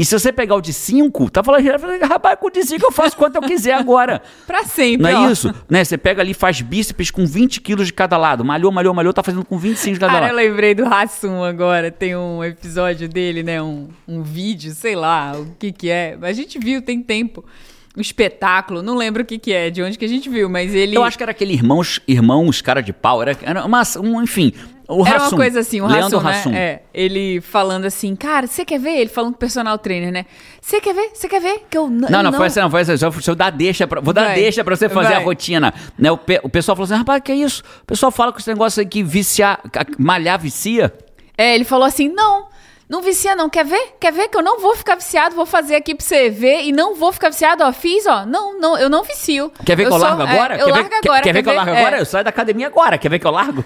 [0.00, 1.66] E se você pegar o de 5, tá falando,
[2.08, 4.22] rapaz, com o de 5 eu faço quanto eu quiser agora.
[4.46, 5.30] Pra sempre, Não é ó.
[5.30, 5.52] isso?
[5.68, 5.82] Né?
[5.82, 8.44] Você pega ali, faz bíceps com 20 quilos de cada lado.
[8.44, 10.46] Malhou, malhou, malhou, tá fazendo com 25 de cada Cara, eu lado.
[10.46, 11.90] lembrei do Hassum agora.
[11.90, 13.60] Tem um episódio dele, né?
[13.60, 16.16] Um, um vídeo, sei lá o que que é.
[16.22, 17.44] A gente viu, tem tempo.
[17.96, 20.72] Um espetáculo, não lembro o que que é, de onde que a gente viu, mas
[20.72, 20.96] ele...
[20.96, 23.20] Eu acho que era aquele irmãos, irmãos cara de pau.
[23.20, 24.52] Era, era uma, um, enfim,
[24.88, 25.36] o Era Hassum.
[25.36, 26.50] uma coisa assim, o Leandro Hassum, Hassum.
[26.50, 26.58] né?
[26.58, 28.96] É, ele falando assim, cara, você quer ver?
[28.98, 30.24] Ele falando com o personal trainer, né?
[30.60, 31.10] Você quer ver?
[31.12, 31.62] Você quer ver?
[31.68, 32.96] Que eu Não, não, foi assim, não, foi assim.
[32.96, 34.34] Só, eu dar deixa pra, vou dar Vai.
[34.36, 35.16] deixa pra você fazer Vai.
[35.22, 35.74] a rotina.
[35.98, 36.10] Né?
[36.10, 37.62] O, pe- o pessoal falou assim, rapaz, que isso?
[37.82, 39.60] O pessoal fala com esse negócio aí que viciar,
[39.98, 40.92] malhar vicia.
[41.36, 42.46] É, ele falou assim, não,
[42.88, 43.96] não vicia não, quer ver?
[44.00, 46.72] Quer ver que eu não vou ficar viciado, vou fazer aqui pra você ver e
[46.72, 49.52] não vou ficar viciado, ó, fiz, ó, não, não, eu não vicio.
[49.64, 50.54] Quer ver que eu largo é, agora?
[50.56, 51.22] eu quer largo ver, agora.
[51.22, 51.80] Quer, ver que eu largo É.
[51.80, 51.98] agora?
[51.98, 52.96] Eu saio da academia agora.
[52.96, 53.62] Quer ver que eu largo?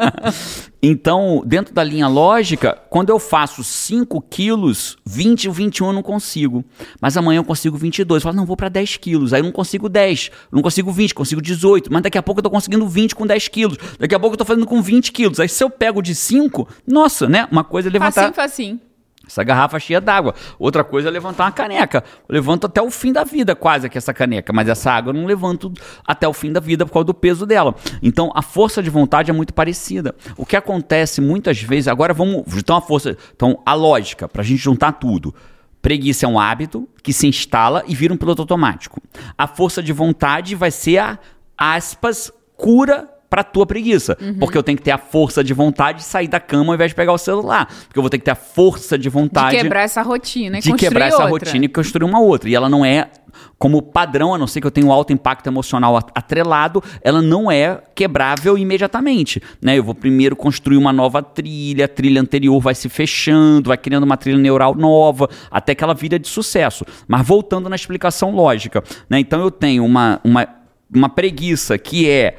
[0.82, 6.02] então, dentro da linha lógica, quando eu faço 5 quilos, 20 ou 21 eu não
[6.02, 6.64] consigo.
[7.00, 8.22] Mas amanhã eu consigo 22.
[8.22, 9.34] Eu falo, não, vou pra 10 quilos.
[9.34, 10.30] Aí eu não consigo 10.
[10.50, 11.92] Eu não consigo 20, consigo 18.
[11.92, 13.76] Mas daqui a pouco eu tô conseguindo 20 com 10 quilos.
[13.98, 15.38] Daqui a pouco eu tô fazendo com 20 quilos.
[15.38, 17.46] Aí se eu pego de 5, nossa, né?
[17.50, 18.80] Uma coisa é levantar Facinho, facinho.
[19.26, 20.34] essa garrafa cheia d'água.
[20.58, 22.02] Outra coisa é levantar uma caneca.
[22.28, 24.52] Eu levanto até o fim da vida, quase aqui essa caneca.
[24.52, 25.72] Mas essa água eu não levanto
[26.04, 27.74] até o fim da vida por causa do peso dela.
[28.02, 30.14] Então a força de vontade é muito parecida.
[30.36, 31.88] O que acontece muitas vezes.
[31.88, 32.42] Agora vamos.
[32.56, 33.16] Então a força.
[33.34, 35.34] Então a lógica, pra gente juntar tudo.
[35.82, 39.00] Preguiça é um hábito que se instala e vira um piloto automático.
[39.38, 41.18] A força de vontade vai ser a,
[41.56, 44.18] aspas, cura pra tua preguiça.
[44.40, 46.90] Porque eu tenho que ter a força de vontade de sair da cama ao invés
[46.90, 47.66] de pegar o celular.
[47.86, 50.60] Porque eu vou ter que ter a força de De vontade quebrar essa rotina e
[50.60, 51.30] de quebrar essa outra.
[51.48, 52.50] rotina e construir uma outra.
[52.50, 53.08] E ela não é
[53.58, 57.22] como padrão, a não ser que eu tenha um alto impacto emocional at- atrelado, ela
[57.22, 59.40] não é quebrável imediatamente.
[59.62, 59.78] Né?
[59.78, 64.04] Eu vou primeiro construir uma nova trilha, a trilha anterior vai se fechando, vai criando
[64.04, 66.84] uma trilha neural nova, até que ela vira de sucesso.
[67.06, 68.82] Mas voltando na explicação lógica.
[69.08, 69.20] Né?
[69.20, 70.48] Então eu tenho uma, uma,
[70.94, 72.36] uma preguiça que é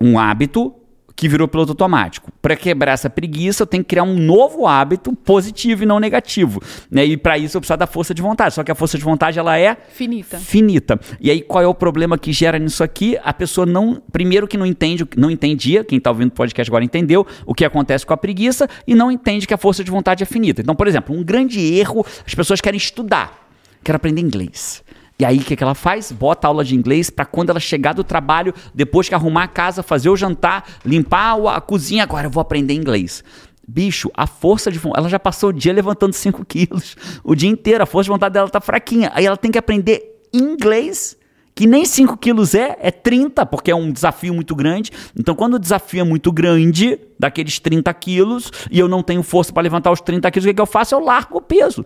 [0.00, 0.74] um hábito
[1.16, 2.30] que virou piloto automático.
[2.42, 6.62] Para quebrar essa preguiça, eu tenho que criar um novo hábito positivo e não negativo.
[6.90, 7.06] Né?
[7.06, 8.54] E para isso eu preciso da força de vontade.
[8.54, 10.36] Só que a força de vontade ela é Finita.
[10.36, 11.00] finita.
[11.18, 13.18] E aí qual é o problema que gera nisso aqui?
[13.24, 16.84] A pessoa não, primeiro que não entende, não entendia, quem está ouvindo o podcast agora
[16.84, 20.22] entendeu o que acontece com a preguiça e não entende que a força de vontade
[20.22, 20.60] é finita.
[20.60, 23.48] Então, por exemplo, um grande erro, as pessoas querem estudar,
[23.82, 24.84] querem aprender inglês.
[25.18, 26.12] E aí, o que, que ela faz?
[26.12, 29.82] Bota aula de inglês para quando ela chegar do trabalho, depois que arrumar a casa,
[29.82, 33.24] fazer o jantar, limpar a cozinha, agora eu vou aprender inglês.
[33.66, 35.00] Bicho, a força de vontade.
[35.00, 36.96] Ela já passou o dia levantando 5 quilos.
[37.24, 39.10] O dia inteiro, a força de vontade dela tá fraquinha.
[39.14, 41.16] Aí ela tem que aprender inglês,
[41.54, 44.90] que nem 5 quilos é, é 30, porque é um desafio muito grande.
[45.18, 49.50] Então, quando o desafio é muito grande, daqueles 30 quilos, e eu não tenho força
[49.50, 50.94] para levantar os 30 quilos, o que, que eu faço?
[50.94, 51.84] Eu largo o peso.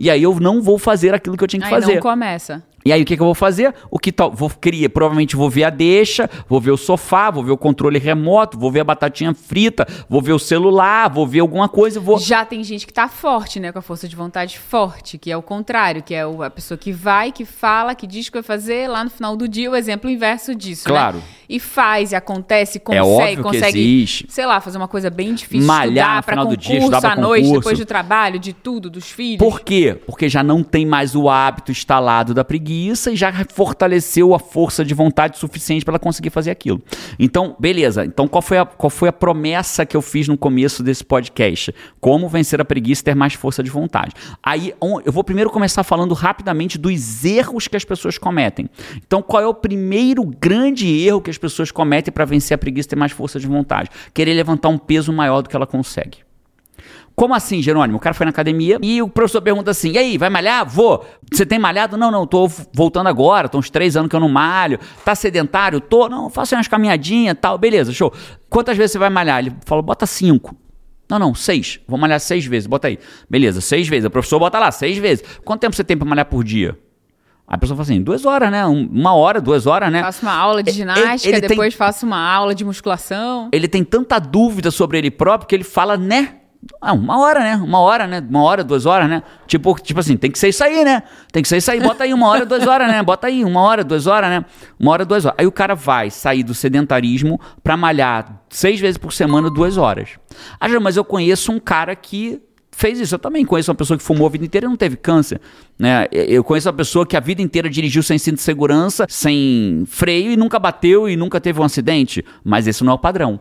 [0.00, 1.96] E aí eu não vou fazer aquilo que eu tinha que Aí fazer.
[1.96, 2.62] não começa.
[2.84, 3.74] E aí o que, que eu vou fazer?
[3.90, 4.32] O que tal?
[4.32, 7.98] Vou criar, provavelmente vou ver a deixa, vou ver o sofá, vou ver o controle
[7.98, 12.18] remoto, vou ver a batatinha frita, vou ver o celular, vou ver alguma coisa, vou.
[12.18, 15.36] Já tem gente que tá forte, né, com a força de vontade forte, que é
[15.36, 18.88] o contrário, que é a pessoa que vai, que fala, que diz que vai fazer,
[18.88, 20.94] lá no final do dia o exemplo inverso disso, né?
[20.94, 21.16] Claro.
[21.18, 21.22] Né?
[21.50, 24.26] E faz, e acontece, consegue, é óbvio consegue, que existe.
[24.28, 27.16] sei lá, fazer uma coisa bem difícil, malhar para concurso, do dia, estudar pra à
[27.16, 27.60] noite, concurso.
[27.60, 29.38] depois do trabalho, de tudo, dos filhos.
[29.38, 29.98] Por quê?
[30.06, 34.84] Porque já não tem mais o hábito instalado da preguiça e já fortaleceu a força
[34.84, 36.80] de vontade suficiente para ela conseguir fazer aquilo.
[37.18, 38.04] Então, beleza.
[38.04, 41.74] Então, qual foi, a, qual foi a promessa que eu fiz no começo desse podcast?
[42.00, 44.12] Como vencer a preguiça e ter mais força de vontade.
[44.42, 44.72] Aí,
[45.04, 48.68] eu vou primeiro começar falando rapidamente dos erros que as pessoas cometem.
[48.96, 52.88] Então, qual é o primeiro grande erro que as pessoas cometem para vencer a preguiça
[52.88, 53.90] e ter mais força de vontade?
[54.14, 56.29] Querer levantar um peso maior do que ela consegue.
[57.14, 57.98] Como assim, Jerônimo?
[57.98, 60.66] O cara foi na academia e o professor pergunta assim: e aí, vai malhar?
[60.66, 61.04] Vou.
[61.30, 61.96] Você tem malhado?
[61.96, 64.78] Não, não, tô voltando agora, tô uns três anos que eu não malho.
[65.04, 65.80] Tá sedentário?
[65.80, 68.12] Tô, não, faço umas caminhadinhas tal, beleza, show.
[68.48, 69.38] Quantas vezes você vai malhar?
[69.40, 70.56] Ele falou: bota cinco.
[71.10, 71.80] Não, não, seis.
[71.88, 72.98] Vou malhar seis vezes, bota aí.
[73.28, 74.04] Beleza, seis vezes.
[74.06, 75.24] O professor bota lá, seis vezes.
[75.44, 76.78] Quanto tempo você tem pra malhar por dia?
[77.48, 78.64] Aí a pessoa fala assim, duas horas, né?
[78.64, 80.02] Uma hora, duas horas, né?
[80.02, 83.48] Faço uma aula de ginástica, ele, ele depois tem, faço uma aula de musculação.
[83.50, 86.36] Ele tem tanta dúvida sobre ele próprio que ele fala, né?
[86.80, 87.56] Ah, uma hora, né?
[87.56, 88.24] Uma hora, né?
[88.28, 89.22] Uma hora, duas horas, né?
[89.46, 91.02] Tipo, tipo assim, tem que ser isso aí, né?
[91.32, 93.02] Tem que ser isso aí, bota aí uma hora, duas horas, né?
[93.02, 94.44] Bota aí uma hora, duas horas, né?
[94.78, 95.38] Uma hora, duas horas.
[95.38, 100.10] Aí o cara vai sair do sedentarismo pra malhar seis vezes por semana, duas horas.
[100.58, 102.42] Ah, mas eu conheço um cara que
[102.72, 103.14] fez isso.
[103.14, 105.40] Eu também conheço uma pessoa que fumou a vida inteira e não teve câncer.
[105.78, 106.06] Né?
[106.10, 110.32] Eu conheço uma pessoa que a vida inteira dirigiu sem cinto de segurança, sem freio
[110.32, 112.24] e nunca bateu e nunca teve um acidente.
[112.44, 113.40] Mas esse não é o padrão.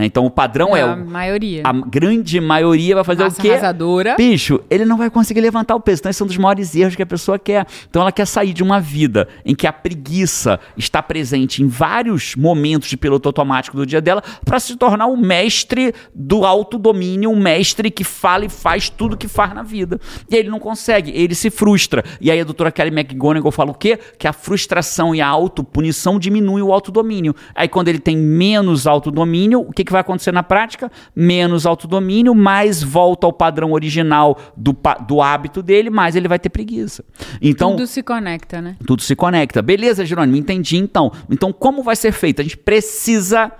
[0.00, 0.06] Né?
[0.06, 1.62] Então o padrão é, é a maioria.
[1.64, 3.50] A grande maioria vai fazer Massa o quê?
[3.50, 4.16] Arrasadora.
[4.16, 6.00] Bicho, ele não vai conseguir levantar o peso.
[6.00, 7.66] Então, esse é um dos maiores erros que a pessoa quer.
[7.88, 12.34] Então, ela quer sair de uma vida em que a preguiça está presente em vários
[12.34, 17.38] momentos de piloto automático do dia dela para se tornar o mestre do autodomínio, um
[17.38, 20.00] mestre que fala e faz tudo que faz na vida.
[20.30, 22.02] E ele não consegue, ele se frustra.
[22.20, 23.98] E aí a doutora Kelly McGonigal fala o quê?
[24.18, 27.34] Que a frustração e a autopunição diminuem o autodomínio.
[27.54, 30.90] Aí quando ele tem menos autodomínio, o que, que vai acontecer na prática?
[31.14, 34.76] Menos autodomínio, mais volta ao padrão original do,
[35.06, 37.04] do hábito dele, mais ele vai ter preguiça.
[37.40, 38.76] Então, tudo se conecta, né?
[38.86, 39.62] Tudo se conecta.
[39.62, 41.12] Beleza, Jerônimo, entendi então.
[41.30, 42.40] Então, como vai ser feito?
[42.40, 43.52] A gente precisa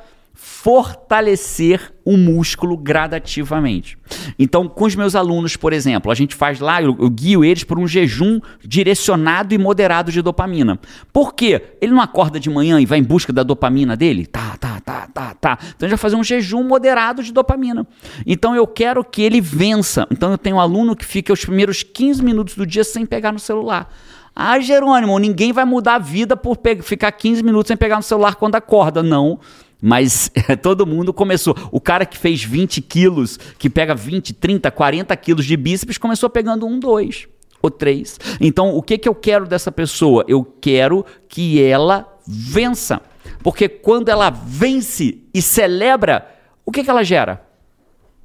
[0.43, 3.99] fortalecer o músculo gradativamente.
[4.39, 7.63] Então, com os meus alunos, por exemplo, a gente faz lá, eu, eu, guio eles
[7.63, 10.81] por um jejum direcionado e moderado de dopamina.
[11.13, 11.77] Por quê?
[11.79, 14.25] Ele não acorda de manhã e vai em busca da dopamina dele?
[14.25, 15.59] Tá, tá, tá, tá, tá.
[15.61, 17.87] Então, a gente vai fazer um jejum moderado de dopamina.
[18.27, 20.07] Então, eu quero que ele vença.
[20.11, 23.31] Então, eu tenho um aluno que fica os primeiros 15 minutos do dia sem pegar
[23.31, 23.93] no celular.
[24.35, 28.37] Ah, Jerônimo, ninguém vai mudar a vida por ficar 15 minutos sem pegar no celular
[28.37, 29.03] quando acorda.
[29.03, 29.39] Não.
[29.81, 30.31] Mas
[30.63, 31.57] todo mundo começou.
[31.71, 36.29] O cara que fez 20 quilos, que pega 20, 30, 40 quilos de bíceps, começou
[36.29, 37.27] pegando um, dois
[37.63, 38.19] ou três.
[38.41, 40.25] Então, o que, que eu quero dessa pessoa?
[40.27, 43.01] Eu quero que ela vença.
[43.43, 46.27] Porque quando ela vence e celebra,
[46.65, 47.47] o que, que ela gera?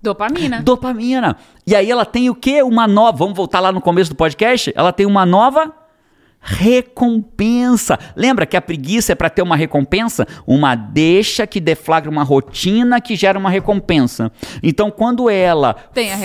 [0.02, 0.62] Dopamina.
[0.62, 1.38] Dopamina.
[1.66, 2.62] E aí ela tem o quê?
[2.62, 3.18] Uma nova.
[3.18, 4.72] Vamos voltar lá no começo do podcast?
[4.76, 5.74] Ela tem uma nova
[6.46, 7.98] recompensa.
[8.16, 10.28] Lembra que a preguiça é para ter uma recompensa?
[10.46, 14.32] Uma deixa que deflagra uma rotina que gera uma recompensa.
[14.62, 15.76] Então, quando ela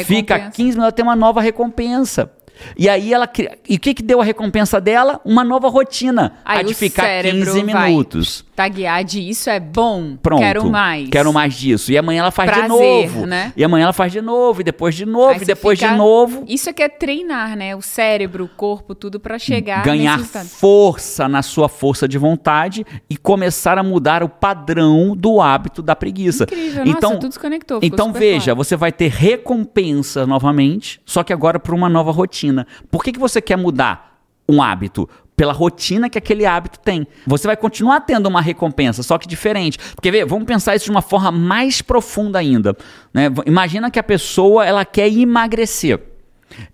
[0.05, 2.31] fica 15 minutos, ela tem uma nova recompensa.
[2.77, 3.29] E aí ela
[3.69, 5.21] e o que que deu a recompensa dela?
[5.25, 8.45] Uma nova rotina, aí a de ficar 15 minutos.
[8.55, 10.17] Taguear de isso é bom.
[10.17, 10.41] Pronto.
[10.41, 11.09] Quero mais.
[11.09, 11.91] Quero mais disso.
[11.91, 13.27] E amanhã ela faz Prazer, de novo.
[13.27, 13.53] Né?
[13.57, 15.91] E amanhã ela faz de novo, e depois de novo, aí e depois fica...
[15.91, 16.45] de novo.
[16.47, 17.75] Isso é que é treinar, né?
[17.75, 23.17] O cérebro, o corpo, tudo para chegar ganhar força na sua força de vontade e
[23.17, 26.45] começar a mudar o padrão do hábito da preguiça.
[26.45, 26.85] Incrível.
[26.87, 27.81] Então, Nossa, tudo desconectou.
[27.83, 28.57] Então veja, claro.
[28.57, 32.67] você vai ter recompensa novamente, só que agora por uma nova rotina rotina.
[32.91, 35.09] Por que, que você quer mudar um hábito?
[35.37, 37.07] Pela rotina que aquele hábito tem.
[37.27, 39.79] Você vai continuar tendo uma recompensa, só que diferente.
[39.95, 42.77] Porque vê, vamos pensar isso de uma forma mais profunda ainda.
[43.13, 43.29] Né?
[43.47, 45.99] Imagina que a pessoa ela quer emagrecer.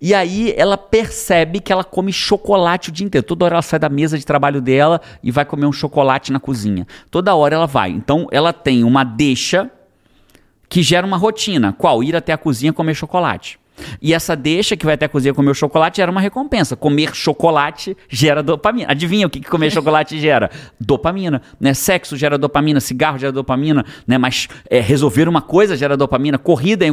[0.01, 3.25] E aí ela percebe que ela come chocolate o dia inteiro.
[3.25, 6.41] Toda hora ela sai da mesa de trabalho dela e vai comer um chocolate na
[6.41, 6.87] cozinha.
[7.09, 7.91] Toda hora ela vai.
[7.91, 9.71] Então ela tem uma deixa
[10.69, 11.73] que gera uma rotina.
[11.73, 12.03] Qual?
[12.03, 13.61] Ir até a cozinha comer chocolate.
[14.01, 16.77] E essa deixa que vai até a cozinha comer o chocolate era uma recompensa.
[16.77, 18.91] Comer chocolate gera dopamina.
[18.91, 20.51] Adivinha o que, que comer chocolate gera?
[20.81, 21.43] Dopamina.
[21.61, 21.75] Né?
[21.75, 24.19] Sexo gera dopamina, cigarro gera dopamina, né?
[24.19, 26.39] mas é, resolver uma coisa gera dopamina.
[26.39, 26.85] Corrida,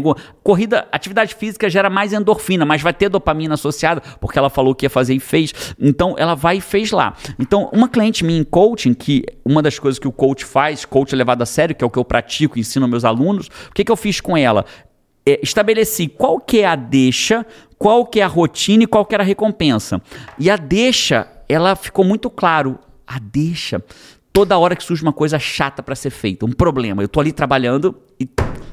[0.44, 4.86] corrida, atividade física gera mais endorfina, mas vai ter dopamina associada, porque ela falou que
[4.86, 5.54] ia fazer e fez.
[5.80, 7.14] Então ela vai e fez lá.
[7.40, 11.16] Então, uma cliente minha em coaching, que uma das coisas que o coach faz, coach
[11.16, 13.92] levado a sério, que é o que eu pratico, ensino meus alunos, o que, que
[13.92, 14.66] eu fiz com ela?
[15.26, 17.46] É, estabeleci qual que é a deixa,
[17.78, 20.02] qual que é a rotina e qual que era a recompensa.
[20.38, 22.80] E a deixa, ela ficou muito claro.
[23.06, 23.84] A deixa,
[24.32, 27.04] toda hora que surge uma coisa chata para ser feita, um problema.
[27.04, 28.28] Eu tô ali trabalhando e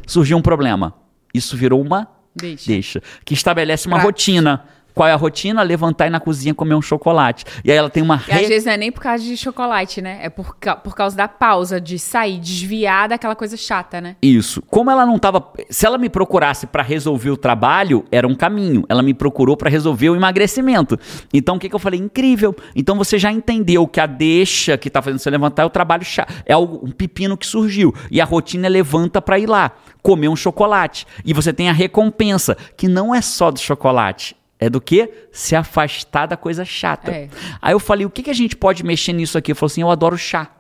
[0.07, 0.95] surgiu um problema.
[1.35, 4.65] Isso virou uma deixa, deixa que estabelece uma rotina
[4.95, 5.63] qual é a rotina?
[5.63, 7.45] Levantar e ir na cozinha comer um chocolate.
[7.65, 8.17] E aí ela tem uma.
[8.17, 8.33] Re...
[8.33, 10.19] E às vezes não é nem por causa de chocolate, né?
[10.23, 14.17] É por, por causa da pausa, de sair, desviar daquela coisa chata, né?
[14.23, 14.63] Isso.
[14.63, 15.53] Como ela não tava.
[15.69, 18.85] Se ela me procurasse para resolver o trabalho, era um caminho.
[18.89, 20.99] Ela me procurou para resolver o emagrecimento.
[21.33, 22.01] Então o que, que eu falei?
[22.01, 22.55] Incrível.
[22.75, 26.05] Então você já entendeu que a deixa que tá fazendo você levantar é o trabalho
[26.05, 26.33] chato.
[26.47, 27.95] É algo, um pepino que surgiu.
[28.11, 29.73] E a rotina é levanta para ir lá
[30.03, 31.07] comer um chocolate.
[31.25, 35.11] E você tem a recompensa, que não é só do chocolate é do que?
[35.33, 37.11] Se afastar da coisa chata.
[37.11, 37.31] É.
[37.63, 39.53] Aí eu falei, o que, que a gente pode mexer nisso aqui?
[39.53, 40.51] Eu falei assim, eu adoro chá.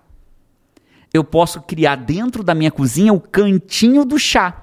[1.12, 4.62] Eu posso criar dentro da minha cozinha o cantinho do chá.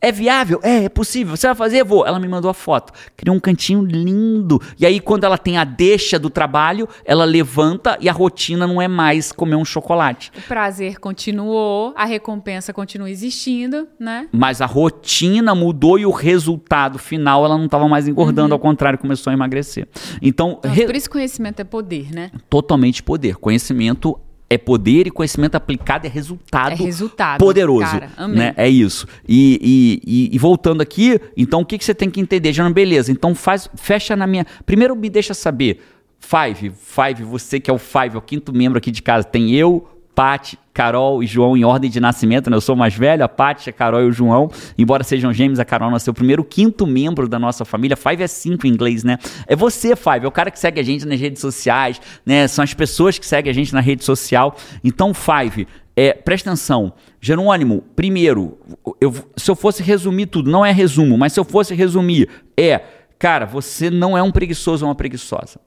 [0.00, 0.60] É viável?
[0.62, 1.36] É, é possível.
[1.36, 1.84] Você vai fazer?
[1.84, 2.06] Vou.
[2.06, 2.92] Ela me mandou a foto.
[3.16, 4.60] Criou um cantinho lindo.
[4.78, 8.80] E aí, quando ela tem a deixa do trabalho, ela levanta e a rotina não
[8.80, 10.32] é mais comer um chocolate.
[10.36, 14.26] O prazer continuou, a recompensa continua existindo, né?
[14.32, 18.54] Mas a rotina mudou e o resultado final ela não estava mais engordando, uhum.
[18.54, 19.86] ao contrário, começou a emagrecer.
[20.22, 20.86] Então, então re...
[20.86, 22.30] por isso conhecimento é poder, né?
[22.48, 23.36] Totalmente poder.
[23.36, 24.18] Conhecimento
[24.50, 27.86] é poder e conhecimento aplicado é resultado, é resultado poderoso.
[27.86, 28.52] Cara, né?
[28.56, 29.06] É isso.
[29.26, 32.52] E, e, e, voltando aqui, então o que, que você tem que entender?
[32.52, 34.44] Já beleza, então faz, fecha na minha.
[34.66, 35.80] Primeiro me deixa saber.
[36.18, 39.24] Five, Five, você que é o Five, é o quinto membro aqui de casa.
[39.24, 42.56] Tem eu, Pati, Carol e João em ordem de nascimento, né?
[42.56, 44.50] Eu sou mais velho, a Paty, a Carol e o João.
[44.78, 47.98] Embora sejam gêmeos, a Carol nasceu o primeiro quinto membro da nossa família.
[47.98, 49.18] Five é cinco em inglês, né?
[49.46, 52.48] É você, Five, é o cara que segue a gente nas redes sociais, né?
[52.48, 54.56] São as pessoas que seguem a gente na rede social.
[54.82, 56.94] Então, Five, é, presta atenção.
[57.20, 58.58] Jerônimo, primeiro,
[58.98, 62.26] eu, se eu fosse resumir tudo, não é resumo, mas se eu fosse resumir,
[62.56, 62.80] é,
[63.18, 65.60] cara, você não é um preguiçoso ou uma preguiçosa.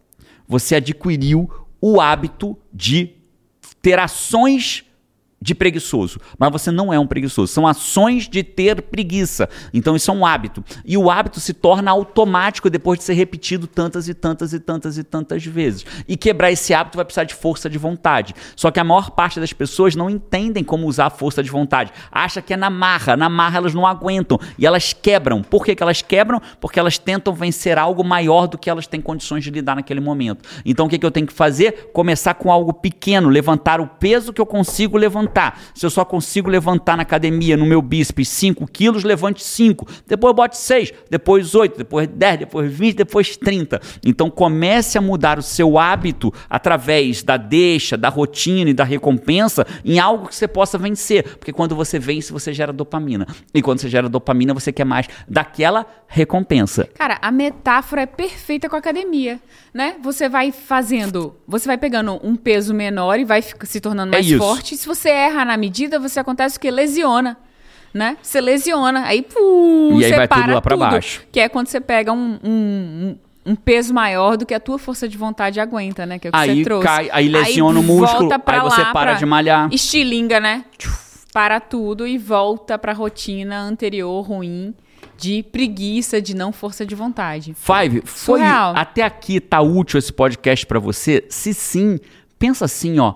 [0.47, 1.47] Você adquiriu
[1.79, 3.11] o hábito de
[3.79, 4.85] ter ações
[5.43, 7.51] de preguiçoso, mas você não é um preguiçoso.
[7.51, 9.49] São ações de ter preguiça.
[9.73, 10.63] Então isso é um hábito.
[10.85, 14.97] E o hábito se torna automático depois de ser repetido tantas e tantas e tantas
[14.97, 15.85] e tantas vezes.
[16.07, 18.33] E quebrar esse hábito vai precisar de força de vontade.
[18.55, 21.91] Só que a maior parte das pessoas não entendem como usar a força de vontade.
[22.09, 23.17] Acha que é na marra.
[23.17, 25.43] Na marra elas não aguentam e elas quebram.
[25.43, 26.41] Por que, que elas quebram?
[26.61, 30.47] Porque elas tentam vencer algo maior do que elas têm condições de lidar naquele momento.
[30.65, 31.89] Então o que, que eu tenho que fazer?
[31.91, 35.59] Começar com algo pequeno, levantar o peso que eu consigo levantar levantar.
[35.73, 39.87] Se eu só consigo levantar na academia, no meu bíceps, 5 quilos, levante 5.
[40.07, 43.81] Depois bote 6, depois 8, depois 10, depois 20, depois 30.
[44.05, 49.65] Então comece a mudar o seu hábito através da deixa, da rotina e da recompensa
[49.83, 51.37] em algo que você possa vencer.
[51.37, 53.27] Porque quando você vence, você gera dopamina.
[53.53, 56.87] E quando você gera dopamina, você quer mais daquela recompensa.
[56.93, 59.39] Cara, a metáfora é perfeita com a academia,
[59.73, 59.95] né?
[60.03, 64.31] Você vai fazendo, você vai pegando um peso menor e vai se tornando é mais
[64.31, 64.77] é forte.
[64.77, 66.69] Se você erra na medida, você acontece o que?
[66.69, 67.37] Lesiona.
[67.93, 68.17] Né?
[68.23, 71.21] Você lesiona, aí, pum, e aí vai tudo lá para baixo.
[71.31, 73.15] Que é quando você pega um, um,
[73.45, 76.17] um, peso maior do que a tua força de vontade aguenta, né?
[76.17, 76.87] Que é o que aí você trouxe.
[76.87, 79.69] Cai, aí lesiona aí o músculo, aí você para de malhar.
[79.71, 80.65] Estilinga, né?
[81.31, 84.73] Para tudo e volta para a rotina anterior ruim
[85.17, 87.55] de preguiça, de não força de vontade.
[87.55, 88.73] Five, foi Surreal.
[88.75, 91.25] até aqui tá útil esse podcast para você?
[91.29, 91.99] Se sim,
[92.37, 93.15] pensa assim, ó.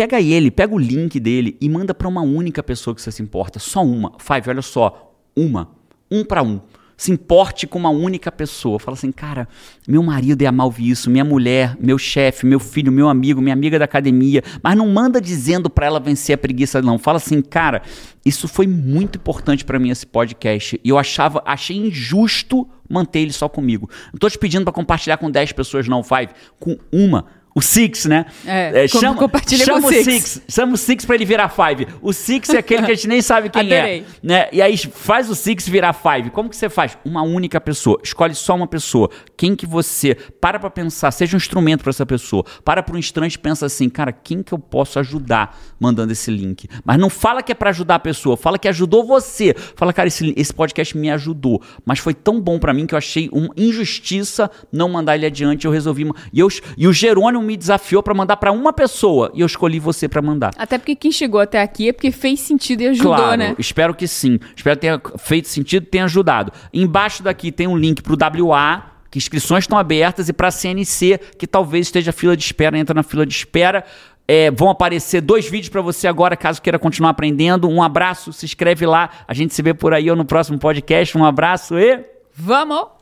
[0.00, 3.12] É, pega ele, pega o link dele e manda para uma única pessoa que você
[3.12, 4.12] se importa, só uma.
[4.18, 5.70] Five, olha só, uma,
[6.10, 6.58] um para um.
[6.96, 8.78] Se importe com uma única pessoa.
[8.78, 9.48] Fala assim, cara,
[9.86, 13.54] meu marido ia mal ouvir isso, minha mulher, meu chefe, meu filho, meu amigo, minha
[13.54, 14.42] amiga da academia.
[14.62, 16.98] Mas não manda dizendo para ela vencer a preguiça, não.
[16.98, 17.82] Fala assim, cara,
[18.24, 20.80] isso foi muito importante para mim esse podcast.
[20.82, 23.88] E eu achava, achei injusto manter ele só comigo.
[24.12, 26.32] Não tô te pedindo para compartilhar com 10 pessoas, não, Five.
[26.58, 28.26] Com uma o Six, né?
[28.46, 30.04] É, é chama, compartilha chama com o Six.
[30.04, 30.42] Six.
[30.48, 31.88] Chama o Six pra ele virar Five.
[32.00, 34.00] O Six é aquele que a gente nem sabe quem é, Adorei.
[34.00, 34.04] é.
[34.22, 34.48] Né?
[34.52, 36.30] E aí faz o Six virar Five.
[36.30, 36.96] Como que você faz?
[37.04, 38.00] Uma única pessoa.
[38.02, 39.10] Escolhe só uma pessoa.
[39.36, 40.14] Quem que você...
[40.40, 41.10] Para pra pensar.
[41.10, 42.44] Seja um instrumento para essa pessoa.
[42.64, 46.30] Para por um instante e pensa assim, cara, quem que eu posso ajudar mandando esse
[46.30, 46.68] link?
[46.84, 48.36] Mas não fala que é para ajudar a pessoa.
[48.36, 49.54] Fala que ajudou você.
[49.74, 51.60] Fala, cara, esse, esse podcast me ajudou.
[51.84, 55.66] Mas foi tão bom para mim que eu achei uma injustiça não mandar ele adiante.
[55.66, 56.08] Eu resolvi...
[56.32, 59.46] E, eu, e o Jerônimo não me desafiou para mandar para uma pessoa e eu
[59.46, 60.52] escolhi você para mandar.
[60.56, 63.54] Até porque quem chegou até aqui é porque fez sentido e ajudou, claro, né?
[63.58, 64.38] Espero que sim.
[64.54, 66.52] Espero que tenha feito sentido, tenha ajudado.
[66.72, 70.50] Embaixo daqui tem um link para o WA, que inscrições estão abertas e para a
[70.50, 73.84] CNC, que talvez esteja fila de espera, entra na fila de espera.
[74.28, 77.68] É, vão aparecer dois vídeos para você agora, caso queira continuar aprendendo.
[77.68, 79.10] Um abraço, se inscreve lá.
[79.26, 81.18] A gente se vê por aí ou no próximo podcast.
[81.18, 82.04] Um abraço e.
[82.32, 83.00] Vamos!